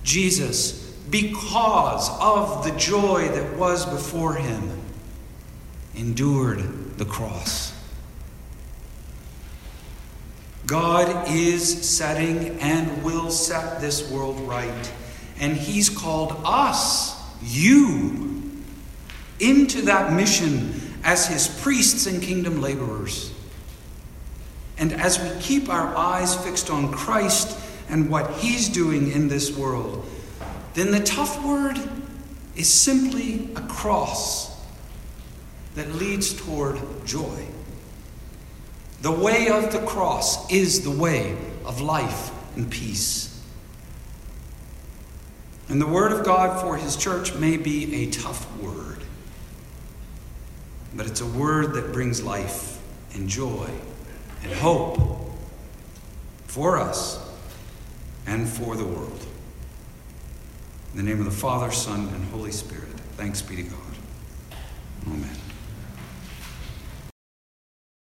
Jesus, 0.03 0.91
because 1.09 2.09
of 2.19 2.63
the 2.63 2.71
joy 2.77 3.27
that 3.29 3.57
was 3.57 3.85
before 3.85 4.35
him, 4.35 4.71
endured 5.95 6.97
the 6.97 7.05
cross. 7.05 7.73
God 10.65 11.27
is 11.29 11.89
setting 11.89 12.59
and 12.59 13.03
will 13.03 13.31
set 13.31 13.81
this 13.81 14.09
world 14.11 14.39
right. 14.41 14.91
And 15.39 15.55
He's 15.55 15.89
called 15.89 16.35
us, 16.43 17.15
you, 17.41 18.41
into 19.39 19.83
that 19.83 20.13
mission 20.13 20.73
as 21.03 21.27
His 21.27 21.47
priests 21.61 22.05
and 22.05 22.21
kingdom 22.21 22.61
laborers. 22.61 23.33
And 24.77 24.93
as 24.93 25.19
we 25.19 25.29
keep 25.41 25.69
our 25.69 25.95
eyes 25.95 26.35
fixed 26.35 26.69
on 26.69 26.91
Christ 26.91 27.57
and 27.89 28.09
what 28.09 28.31
He's 28.35 28.69
doing 28.69 29.11
in 29.11 29.27
this 29.27 29.55
world, 29.55 30.05
then 30.73 30.91
the 30.91 31.01
tough 31.01 31.43
word 31.43 31.79
is 32.55 32.71
simply 32.71 33.49
a 33.55 33.61
cross 33.61 34.49
that 35.75 35.89
leads 35.95 36.33
toward 36.33 36.79
joy. 37.05 37.47
The 39.01 39.11
way 39.11 39.49
of 39.49 39.71
the 39.71 39.79
cross 39.79 40.51
is 40.51 40.83
the 40.83 40.91
way 40.91 41.37
of 41.65 41.79
life 41.79 42.31
and 42.57 42.69
peace. 42.69 43.28
And 45.69 45.79
the 45.79 45.87
word 45.87 46.11
of 46.11 46.25
God 46.25 46.59
for 46.61 46.77
his 46.77 46.97
church 46.97 47.35
may 47.35 47.55
be 47.55 48.03
a 48.03 48.11
tough 48.11 48.51
word, 48.57 49.03
but 50.95 51.05
it's 51.05 51.21
a 51.21 51.27
word 51.27 51.73
that 51.75 51.93
brings 51.93 52.23
life 52.23 52.81
and 53.13 53.29
joy 53.29 53.69
and 54.41 54.51
hope 54.53 54.99
for 56.47 56.77
us 56.77 57.23
and 58.25 58.49
for 58.49 58.75
the 58.75 58.85
world. 58.85 59.25
In 60.91 60.97
the 60.97 61.03
name 61.03 61.19
of 61.19 61.25
the 61.25 61.31
Father, 61.31 61.71
Son, 61.71 62.07
and 62.07 62.25
Holy 62.31 62.51
Spirit, 62.51 62.89
thanks 63.15 63.43
be 63.43 63.57
to 63.57 63.63
God. 63.63 63.79
Amen. 65.05 65.48